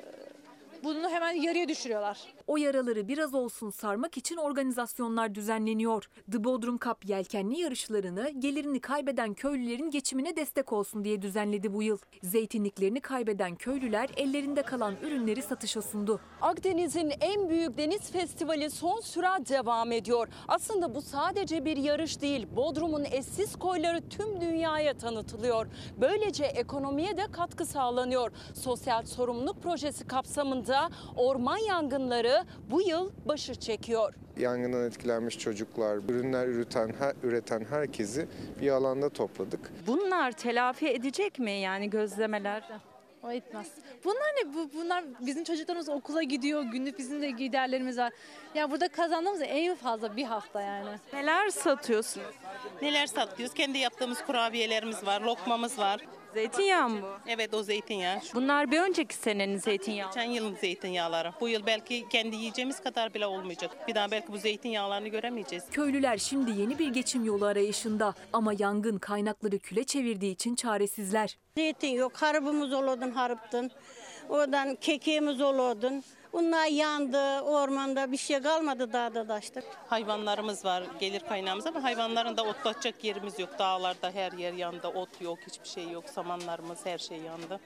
[0.84, 2.20] bunu hemen yarıya düşürüyorlar.
[2.48, 6.10] O yaraları biraz olsun sarmak için organizasyonlar düzenleniyor.
[6.32, 11.98] The Bodrum Cup yelkenli yarışlarını gelirini kaybeden köylülerin geçimine destek olsun diye düzenledi bu yıl.
[12.24, 16.20] Zeytinliklerini kaybeden köylüler ellerinde kalan ürünleri satışa sundu.
[16.42, 20.28] Akdeniz'in en büyük deniz festivali son sürat devam ediyor.
[20.48, 22.48] Aslında bu sadece bir yarış değil.
[22.56, 25.68] Bodrum'un eşsiz koyları tüm dünyaya tanıtılıyor.
[26.02, 28.32] Böylece ekonomiye de katkı sağlanıyor.
[28.54, 32.33] Sosyal sorumluluk projesi kapsamında orman yangınları
[32.72, 34.14] bu yıl başı çekiyor.
[34.38, 38.28] Yangından etkilenmiş çocuklar, ürünler üreten, her, üreten herkesi
[38.62, 39.60] bir alanda topladık.
[39.88, 42.64] Bunlar telafi edecek mi yani gözlemeler?
[43.24, 43.68] O etmez.
[44.04, 44.54] Bunlar ne?
[44.54, 46.64] Bu, bunlar bizim çocuklarımız okula gidiyor.
[46.64, 48.14] Günlük bizim de giderlerimiz var.
[48.56, 50.90] Ya burada kazandığımız en fazla bir hafta yani.
[51.14, 52.28] Neler satıyorsunuz?
[52.82, 53.56] Neler satıyoruz?
[53.56, 56.02] Kendi yaptığımız kurabiyelerimiz var, lokmamız var.
[56.34, 57.08] Zeytinyağı mı bu?
[57.28, 58.20] Evet o zeytinyağı.
[58.34, 60.10] Bunlar bir önceki senenin zeytinyağı.
[60.10, 61.32] Geçen yılın zeytinyağları.
[61.42, 63.88] Bu yıl belki kendi yiyeceğimiz kadar bile olmayacak.
[63.88, 65.64] Bir daha belki bu zeytinyağlarını göremeyeceğiz.
[65.72, 71.38] Köylüler şimdi yeni bir geçim yolu arayışında ama yangın kaynakları küle çevirdiği için çaresizler.
[71.58, 73.72] Zeytin yok, harabımız olurdun harıptın.
[74.30, 76.04] Oradan kekiğimiz olurdun.
[76.34, 79.64] Bunlar yandı, ormanda bir şey kalmadı dağda daştık.
[79.88, 83.50] Hayvanlarımız var, gelir kaynağımız ama hayvanların da otlatacak yerimiz yok.
[83.60, 86.10] Dağlarda her yer yandı, ot yok, hiçbir şey yok.
[86.10, 87.60] Samanlarımız, her şey yandı.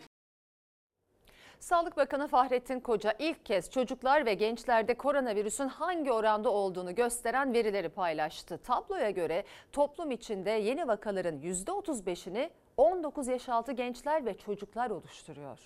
[1.59, 7.89] Sağlık Bakanı Fahrettin Koca ilk kez çocuklar ve gençlerde koronavirüsün hangi oranda olduğunu gösteren verileri
[7.89, 8.57] paylaştı.
[8.57, 15.59] Tabloya göre toplum içinde yeni vakaların %35'ini 19 yaş altı gençler ve çocuklar oluşturuyor.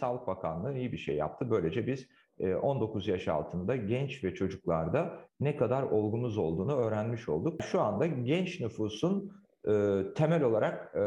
[0.00, 1.50] Sağlık Bakanlığı iyi bir şey yaptı.
[1.50, 2.08] Böylece biz
[2.62, 7.62] 19 yaş altında genç ve çocuklarda ne kadar olgumuz olduğunu öğrenmiş olduk.
[7.62, 9.32] Şu anda genç nüfusun
[9.68, 11.00] e, temel olarak e,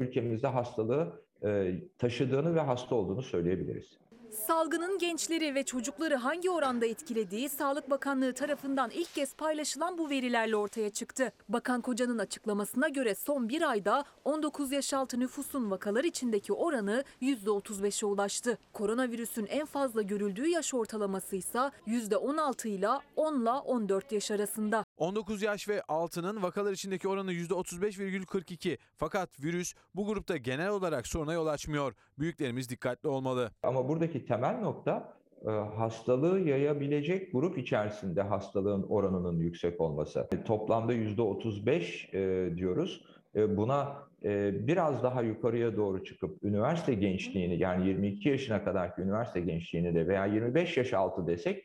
[0.00, 3.98] ülkemizde hastalığı e, taşıdığını ve hasta olduğunu söyleyebiliriz.
[4.36, 10.56] Salgının gençleri ve çocukları hangi oranda etkilediği Sağlık Bakanlığı tarafından ilk kez paylaşılan bu verilerle
[10.56, 11.32] ortaya çıktı.
[11.48, 18.06] Bakan Koca'nın açıklamasına göre son bir ayda 19 yaş altı nüfusun vakalar içindeki oranı %35'e
[18.06, 18.58] ulaştı.
[18.72, 24.84] Koronavirüsün en fazla görüldüğü yaş ortalaması ise %16 ile 10 ile 14 yaş arasında.
[24.96, 28.78] 19 yaş ve altının vakalar içindeki oranı %35,42.
[28.96, 31.94] Fakat virüs bu grupta genel olarak soruna yol açmıyor.
[32.18, 33.50] Büyüklerimiz dikkatli olmalı.
[33.62, 35.12] Ama buradaki temel nokta
[35.46, 40.28] e, hastalığı yayabilecek grup içerisinde hastalığın oranının yüksek olması.
[40.44, 43.04] Toplamda %35 e, diyoruz.
[43.34, 44.06] E, buna
[44.52, 50.26] biraz daha yukarıya doğru çıkıp üniversite gençliğini yani 22 yaşına kadarki üniversite gençliğini de veya
[50.26, 51.64] 25 yaş altı desek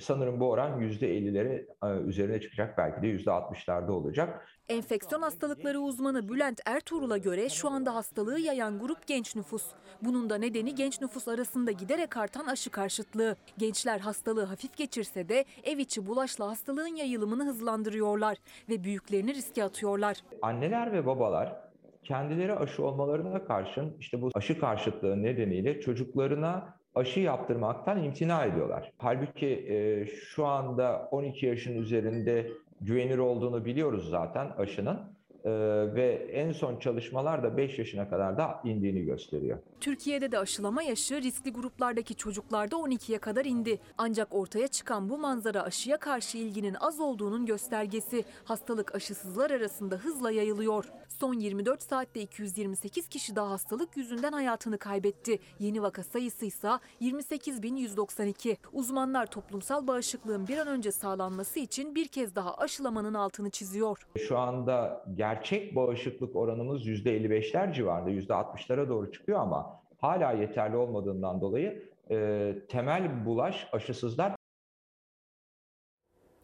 [0.00, 1.66] sanırım bu oran %50'lere
[2.06, 4.46] üzerine çıkacak belki de %60'larda olacak.
[4.68, 9.64] Enfeksiyon hastalıkları uzmanı Bülent Ertuğrul'a göre şu anda hastalığı yayan grup genç nüfus.
[10.02, 13.36] Bunun da nedeni genç nüfus arasında giderek artan aşı karşıtlığı.
[13.58, 18.36] Gençler hastalığı hafif geçirse de ev içi bulaşla hastalığın yayılımını hızlandırıyorlar
[18.68, 20.16] ve büyüklerini riske atıyorlar.
[20.42, 21.56] Anneler ve babalar
[22.04, 28.92] kendileri aşı olmalarına karşın işte bu aşı karşıtlığı nedeniyle çocuklarına aşı yaptırmaktan imtina ediyorlar.
[28.98, 35.20] Halbuki e, şu anda 12 yaşın üzerinde güvenilir olduğunu biliyoruz zaten aşının.
[35.44, 35.50] Ee,
[35.94, 39.58] ve en son çalışmalar da 5 yaşına kadar da indiğini gösteriyor.
[39.80, 43.78] Türkiye'de de aşılama yaşı riskli gruplardaki çocuklarda 12'ye kadar indi.
[43.98, 48.24] Ancak ortaya çıkan bu manzara aşıya karşı ilginin az olduğunun göstergesi.
[48.44, 50.84] Hastalık aşısızlar arasında hızla yayılıyor.
[51.20, 55.38] Son 24 saatte 228 kişi daha hastalık yüzünden hayatını kaybetti.
[55.58, 56.68] Yeni vaka sayısı ise
[57.00, 58.56] 28.192.
[58.72, 64.06] Uzmanlar toplumsal bağışıklığın bir an önce sağlanması için bir kez daha aşılamanın altını çiziyor.
[64.18, 71.90] Şu anda gerçek bağışıklık oranımız %55'ler civarında, %60'lara doğru çıkıyor ama hala yeterli olmadığından dolayı
[72.10, 74.39] e, temel bulaş aşısızlar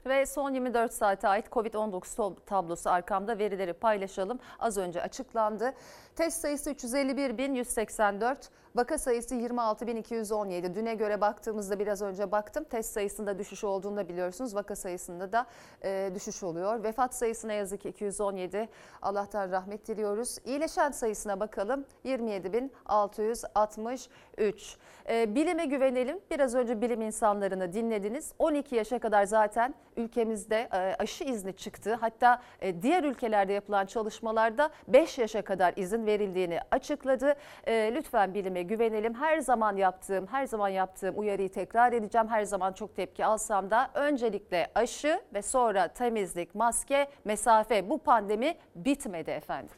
[0.09, 4.39] ve son 24 saate ait Covid-19 tablosu arkamda verileri paylaşalım.
[4.59, 5.75] Az önce açıklandı.
[6.17, 8.37] Test sayısı 351.184,
[8.77, 10.75] vaka sayısı 26.217.
[10.75, 12.65] Düne göre baktığımızda biraz önce baktım.
[12.65, 14.55] Test sayısında düşüş olduğunu da biliyorsunuz.
[14.55, 15.47] Vaka sayısında da
[15.85, 16.85] e, düşüş oluyor.
[16.85, 18.69] Vefat sayısı ne yazık ki 217.
[19.03, 20.39] Allah'tan rahmet diliyoruz.
[20.45, 21.85] İyileşen sayısına bakalım.
[22.05, 24.77] 27.663.
[25.09, 26.21] E, bilime güvenelim.
[26.31, 28.33] Biraz önce bilim insanlarını dinlediniz.
[28.39, 31.99] 12 yaşa kadar zaten ülkemizde e, aşı izni çıktı.
[32.01, 37.35] Hatta e, diğer ülkelerde yapılan çalışmalarda 5 yaşa kadar izin verildiğini açıkladı.
[37.65, 39.15] E, lütfen bilime güvenelim.
[39.15, 42.29] Her zaman yaptığım, her zaman yaptığım uyarıyı tekrar edeceğim.
[42.29, 47.91] Her zaman çok tepki alsam da öncelikle aşı ve sonra temizlik, maske, mesafe.
[47.91, 49.77] Bu pandemi bitmedi efendim.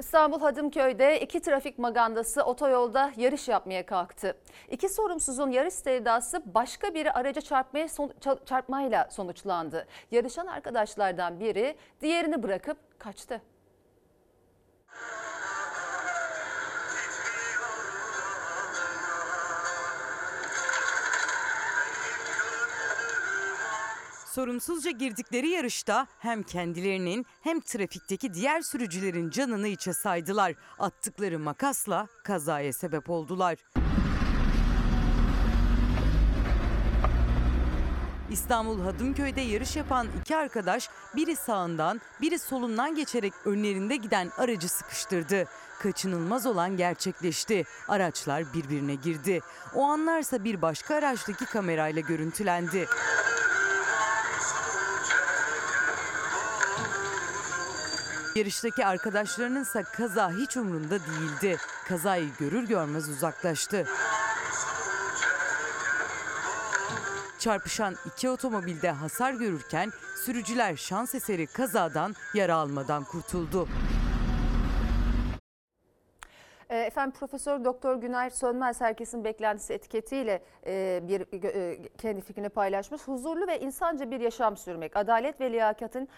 [0.00, 4.36] İstanbul Hadımköy'de iki trafik magandası otoyolda yarış yapmaya kalktı.
[4.70, 8.12] İki sorumsuzun yarış sevdası başka biri araca çarpmaya son,
[8.46, 9.86] çarpmayla sonuçlandı.
[10.10, 13.40] Yarışan arkadaşlardan biri diğerini bırakıp kaçtı.
[24.30, 30.54] Sorumsuzca girdikleri yarışta hem kendilerinin hem trafikteki diğer sürücülerin canını içe saydılar.
[30.78, 33.58] Attıkları makasla kazaya sebep oldular.
[38.30, 45.44] İstanbul Hadımköy'de yarış yapan iki arkadaş biri sağından biri solundan geçerek önlerinde giden aracı sıkıştırdı.
[45.78, 47.64] Kaçınılmaz olan gerçekleşti.
[47.88, 49.40] Araçlar birbirine girdi.
[49.74, 52.86] O anlarsa bir başka araçtaki kamerayla görüntülendi.
[58.34, 61.58] Yarıştaki arkadaşlarının ise kaza hiç umrunda değildi.
[61.88, 63.86] Kazayı görür görmez uzaklaştı.
[67.40, 69.90] Çarpışan iki otomobilde hasar görürken
[70.24, 73.68] sürücüler şans eseri kazadan yara almadan kurtuldu.
[76.70, 83.02] E, Efendim Profesör Doktor Güner Sönmez herkesin beklentisi etiketiyle e, bir e, kendi fikrini paylaşmış.
[83.02, 86.08] Huzurlu ve insanca bir yaşam sürmek, adalet ve liyakatin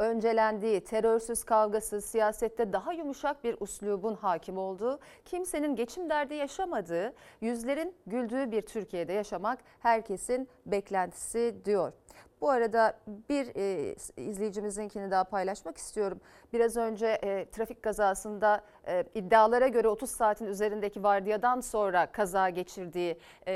[0.00, 7.94] öncelendiği, terörsüz, kavgasız, siyasette daha yumuşak bir uslubun hakim olduğu, kimsenin geçim derdi yaşamadığı, yüzlerin
[8.06, 11.92] güldüğü bir Türkiye'de yaşamak herkesin beklentisi diyor.
[12.40, 16.20] Bu arada bir e, izleyicimizinkini daha paylaşmak istiyorum.
[16.52, 23.18] Biraz önce e, trafik kazasında e, iddialara göre 30 saatin üzerindeki vardiyadan sonra kaza geçirdiği
[23.46, 23.52] e,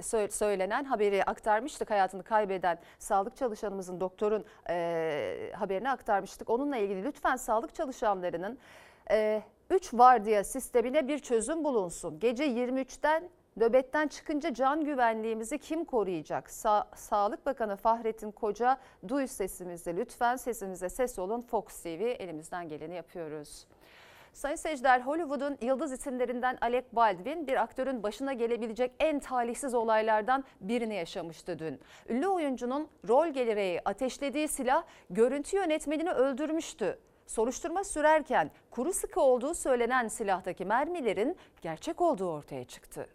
[0.00, 1.90] sö- söylenen haberi aktarmıştık.
[1.90, 6.50] Hayatını kaybeden sağlık çalışanımızın doktorun e, haberini aktarmıştık.
[6.50, 8.58] Onunla ilgili lütfen sağlık çalışanlarının
[9.70, 12.20] 3 vardiya sistemine bir çözüm bulunsun.
[12.20, 16.48] Gece 23'ten Nöbetten çıkınca can güvenliğimizi kim koruyacak?
[16.48, 18.78] Sa- Sağlık Bakanı Fahrettin Koca
[19.08, 23.66] duy sesimizi lütfen sesimize ses olun Fox TV elimizden geleni yapıyoruz.
[24.32, 30.94] Sayın seyirciler Hollywood'un yıldız isimlerinden Alec Baldwin bir aktörün başına gelebilecek en talihsiz olaylardan birini
[30.94, 31.80] yaşamıştı dün.
[32.08, 36.98] Ünlü oyuncunun rol gelereği ateşlediği silah görüntü yönetmenini öldürmüştü.
[37.26, 43.08] Soruşturma sürerken kuru sıkı olduğu söylenen silahtaki mermilerin gerçek olduğu ortaya çıktı.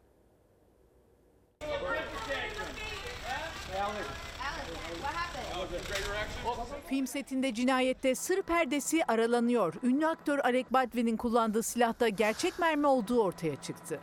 [6.90, 9.74] Film setinde cinayette sır perdesi aralanıyor.
[9.84, 14.00] Ünlü aktör Alec Baldwin'in kullandığı silahta gerçek mermi olduğu ortaya çıktı.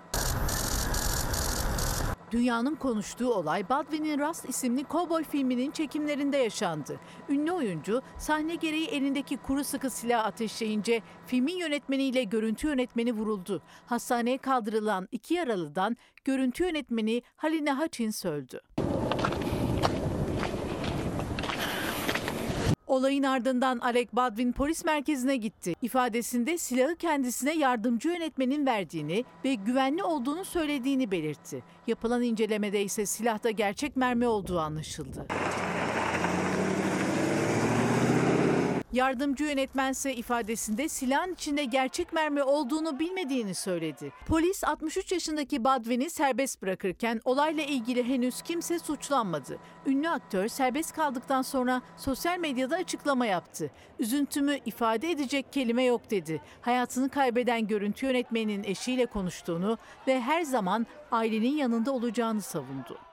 [2.33, 7.01] Dünyanın konuştuğu olay Baldwin'in Rust isimli kovboy filminin çekimlerinde yaşandı.
[7.28, 13.62] Ünlü oyuncu sahne gereği elindeki kuru sıkı silah ateşleyince filmin yönetmeniyle görüntü yönetmeni vuruldu.
[13.87, 18.61] Hastaneye kaldırılan iki yaralıdan görüntü yönetmeni Haline Hutchins öldü.
[22.93, 25.74] Olayın ardından Alec Baldwin polis merkezine gitti.
[25.82, 31.62] İfadesinde silahı kendisine yardımcı yönetmenin verdiğini ve güvenli olduğunu söylediğini belirtti.
[31.86, 35.26] Yapılan incelemede ise silahta gerçek mermi olduğu anlaşıldı.
[38.93, 44.12] Yardımcı yönetmense ifadesinde silahın içinde gerçek mermi olduğunu bilmediğini söyledi.
[44.26, 49.59] Polis 63 yaşındaki Baldwin'i serbest bırakırken olayla ilgili henüz kimse suçlanmadı.
[49.86, 53.70] Ünlü aktör serbest kaldıktan sonra sosyal medyada açıklama yaptı.
[53.99, 56.43] Üzüntümü ifade edecek kelime yok dedi.
[56.61, 63.12] Hayatını kaybeden görüntü yönetmeninin eşiyle konuştuğunu ve her zaman ailenin yanında olacağını savundu.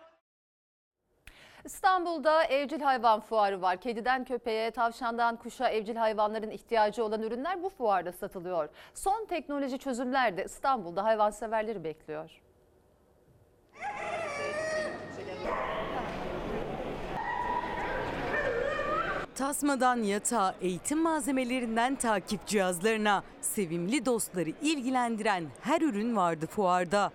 [1.70, 3.78] İstanbul'da evcil hayvan fuarı var.
[3.78, 8.70] Kediden köpeğe, tavşandan kuşa evcil hayvanların ihtiyacı olan ürünler bu fuarda satılıyor.
[8.94, 12.42] Son teknoloji çözümler de İstanbul'da hayvanseverleri bekliyor.
[19.36, 27.12] Tasmadan yatağa, eğitim malzemelerinden takip cihazlarına sevimli dostları ilgilendiren her ürün vardı fuarda.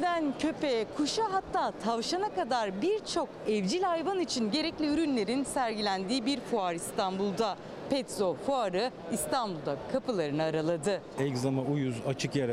[0.00, 6.74] Kediden köpeğe, kuşa hatta tavşana kadar birçok evcil hayvan için gerekli ürünlerin sergilendiği bir fuar
[6.74, 7.56] İstanbul'da.
[7.90, 11.00] Petzo fuarı İstanbul'da kapılarını araladı.
[11.18, 12.52] egzama, uyuz, açık yara,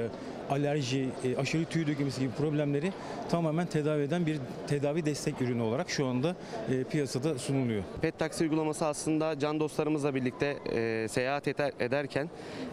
[0.50, 2.92] alerji, e, aşırı tüy dökülmesi gibi problemleri
[3.30, 4.38] tamamen tedavi eden bir
[4.68, 6.36] tedavi destek ürünü olarak şu anda
[6.72, 7.84] e, piyasada sunuluyor.
[8.02, 12.30] Pet taksi uygulaması aslında can dostlarımızla birlikte e, seyahat eder- ederken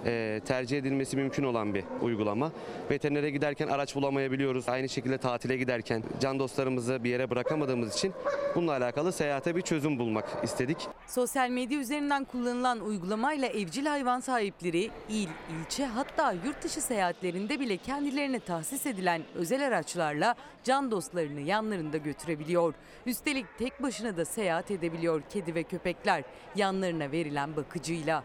[0.06, 2.52] e, tercih edilmesi mümkün olan bir uygulama.
[2.90, 4.68] Veterinere giderken araç bulamayabiliyoruz.
[4.68, 8.12] Aynı şekilde tatile giderken can dostlarımızı bir yere bırakamadığımız için
[8.54, 10.78] bununla alakalı seyahate bir çözüm bulmak istedik.
[11.06, 15.28] Sosyal medya üzerinden kullanılan uygulamayla evcil hayvan sahipleri il,
[15.60, 20.34] ilçe hatta yurt dışı seyahatlerinde bile kendilerine tahsis edilen özel araçlarla
[20.64, 22.74] can dostlarını yanlarında götürebiliyor.
[23.06, 26.24] Üstelik tek başına da seyahat edebiliyor kedi ve köpekler
[26.56, 28.24] yanlarına verilen bakıcıyla.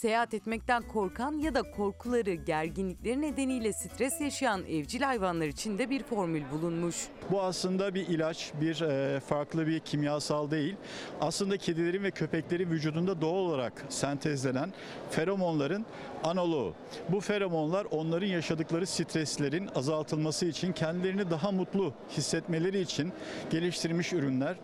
[0.00, 6.02] Seyahat etmekten korkan ya da korkuları, gerginlikleri nedeniyle stres yaşayan evcil hayvanlar için de bir
[6.02, 6.96] formül bulunmuş.
[7.30, 10.76] Bu aslında bir ilaç, bir e, farklı bir kimyasal değil.
[11.20, 14.72] Aslında kedilerin ve köpeklerin vücudunda doğal olarak sentezlenen
[15.10, 15.86] feromonların
[16.24, 16.74] analoğu.
[17.08, 23.12] Bu feromonlar onların yaşadıkları streslerin azaltılması için, kendilerini daha mutlu hissetmeleri için
[23.50, 24.56] geliştirilmiş ürünler.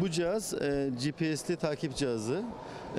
[0.00, 2.42] Bu cihaz e, GPS'li takip cihazı.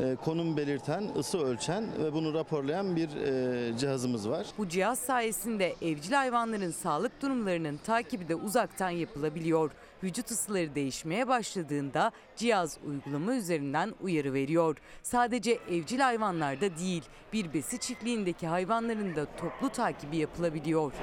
[0.01, 4.47] E, konum belirten, ısı ölçen ve bunu raporlayan bir e, cihazımız var.
[4.57, 9.71] Bu cihaz sayesinde evcil hayvanların sağlık durumlarının takibi de uzaktan yapılabiliyor.
[10.03, 14.77] Vücut ısıları değişmeye başladığında cihaz uygulama üzerinden uyarı veriyor.
[15.03, 20.93] Sadece evcil hayvanlarda değil, bir besi çiftliğindeki hayvanların da toplu takibi yapılabiliyor.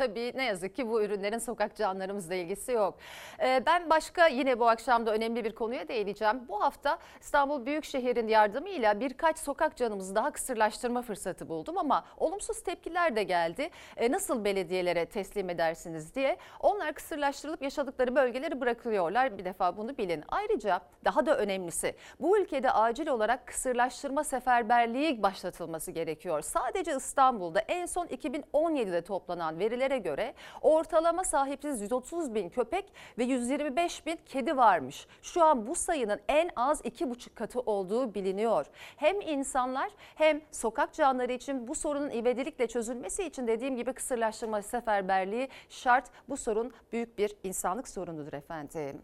[0.00, 2.98] Tabii ne yazık ki bu ürünlerin sokak canlarımızla ilgisi yok.
[3.40, 6.48] Ee, ben başka yine bu akşam da önemli bir konuya değineceğim.
[6.48, 13.16] Bu hafta İstanbul Büyükşehir'in yardımıyla birkaç sokak canımızı daha kısırlaştırma fırsatı buldum ama olumsuz tepkiler
[13.16, 13.70] de geldi.
[13.96, 16.36] Ee, nasıl belediyelere teslim edersiniz diye.
[16.60, 19.38] Onlar kısırlaştırılıp yaşadıkları bölgeleri bırakılıyorlar.
[19.38, 20.24] Bir defa bunu bilin.
[20.28, 26.42] Ayrıca daha da önemlisi bu ülkede acil olarak kısırlaştırma seferberliği başlatılması gerekiyor.
[26.42, 32.84] Sadece İstanbul'da en son 2017'de toplanan veriler göre ortalama sahipsiz 130 bin köpek
[33.18, 35.06] ve 125 bin kedi varmış.
[35.22, 38.66] Şu an bu sayının en az 2,5 katı olduğu biliniyor.
[38.96, 45.48] Hem insanlar hem sokak canları için bu sorunun ivedilikle çözülmesi için dediğim gibi kısırlaştırma seferberliği
[45.68, 46.10] şart.
[46.28, 49.02] Bu sorun büyük bir insanlık sorunudur efendim.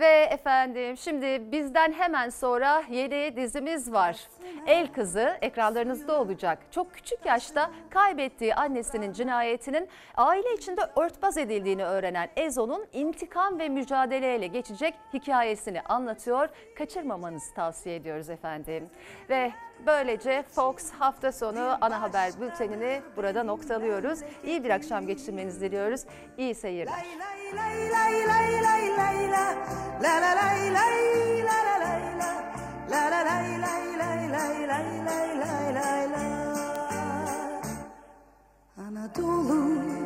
[0.00, 4.28] Ve efendim şimdi bizden hemen sonra yeni dizimiz var.
[4.66, 6.58] El Kızı ekranlarınızda olacak.
[6.70, 14.46] Çok küçük yaşta kaybettiği annesinin cinayetinin aile içinde örtbas edildiğini öğrenen Ezo'nun intikam ve mücadeleyle
[14.46, 16.48] geçecek hikayesini anlatıyor.
[16.78, 18.90] Kaçırmamanızı tavsiye ediyoruz efendim.
[19.30, 19.52] Ve
[19.86, 24.18] Böylece Fox hafta sonu ana haber bültenini burada noktalıyoruz.
[24.44, 26.04] İyi bir akşam geçirmenizi diliyoruz.
[26.38, 27.04] İyi seyirler.
[38.78, 39.90] Anadolu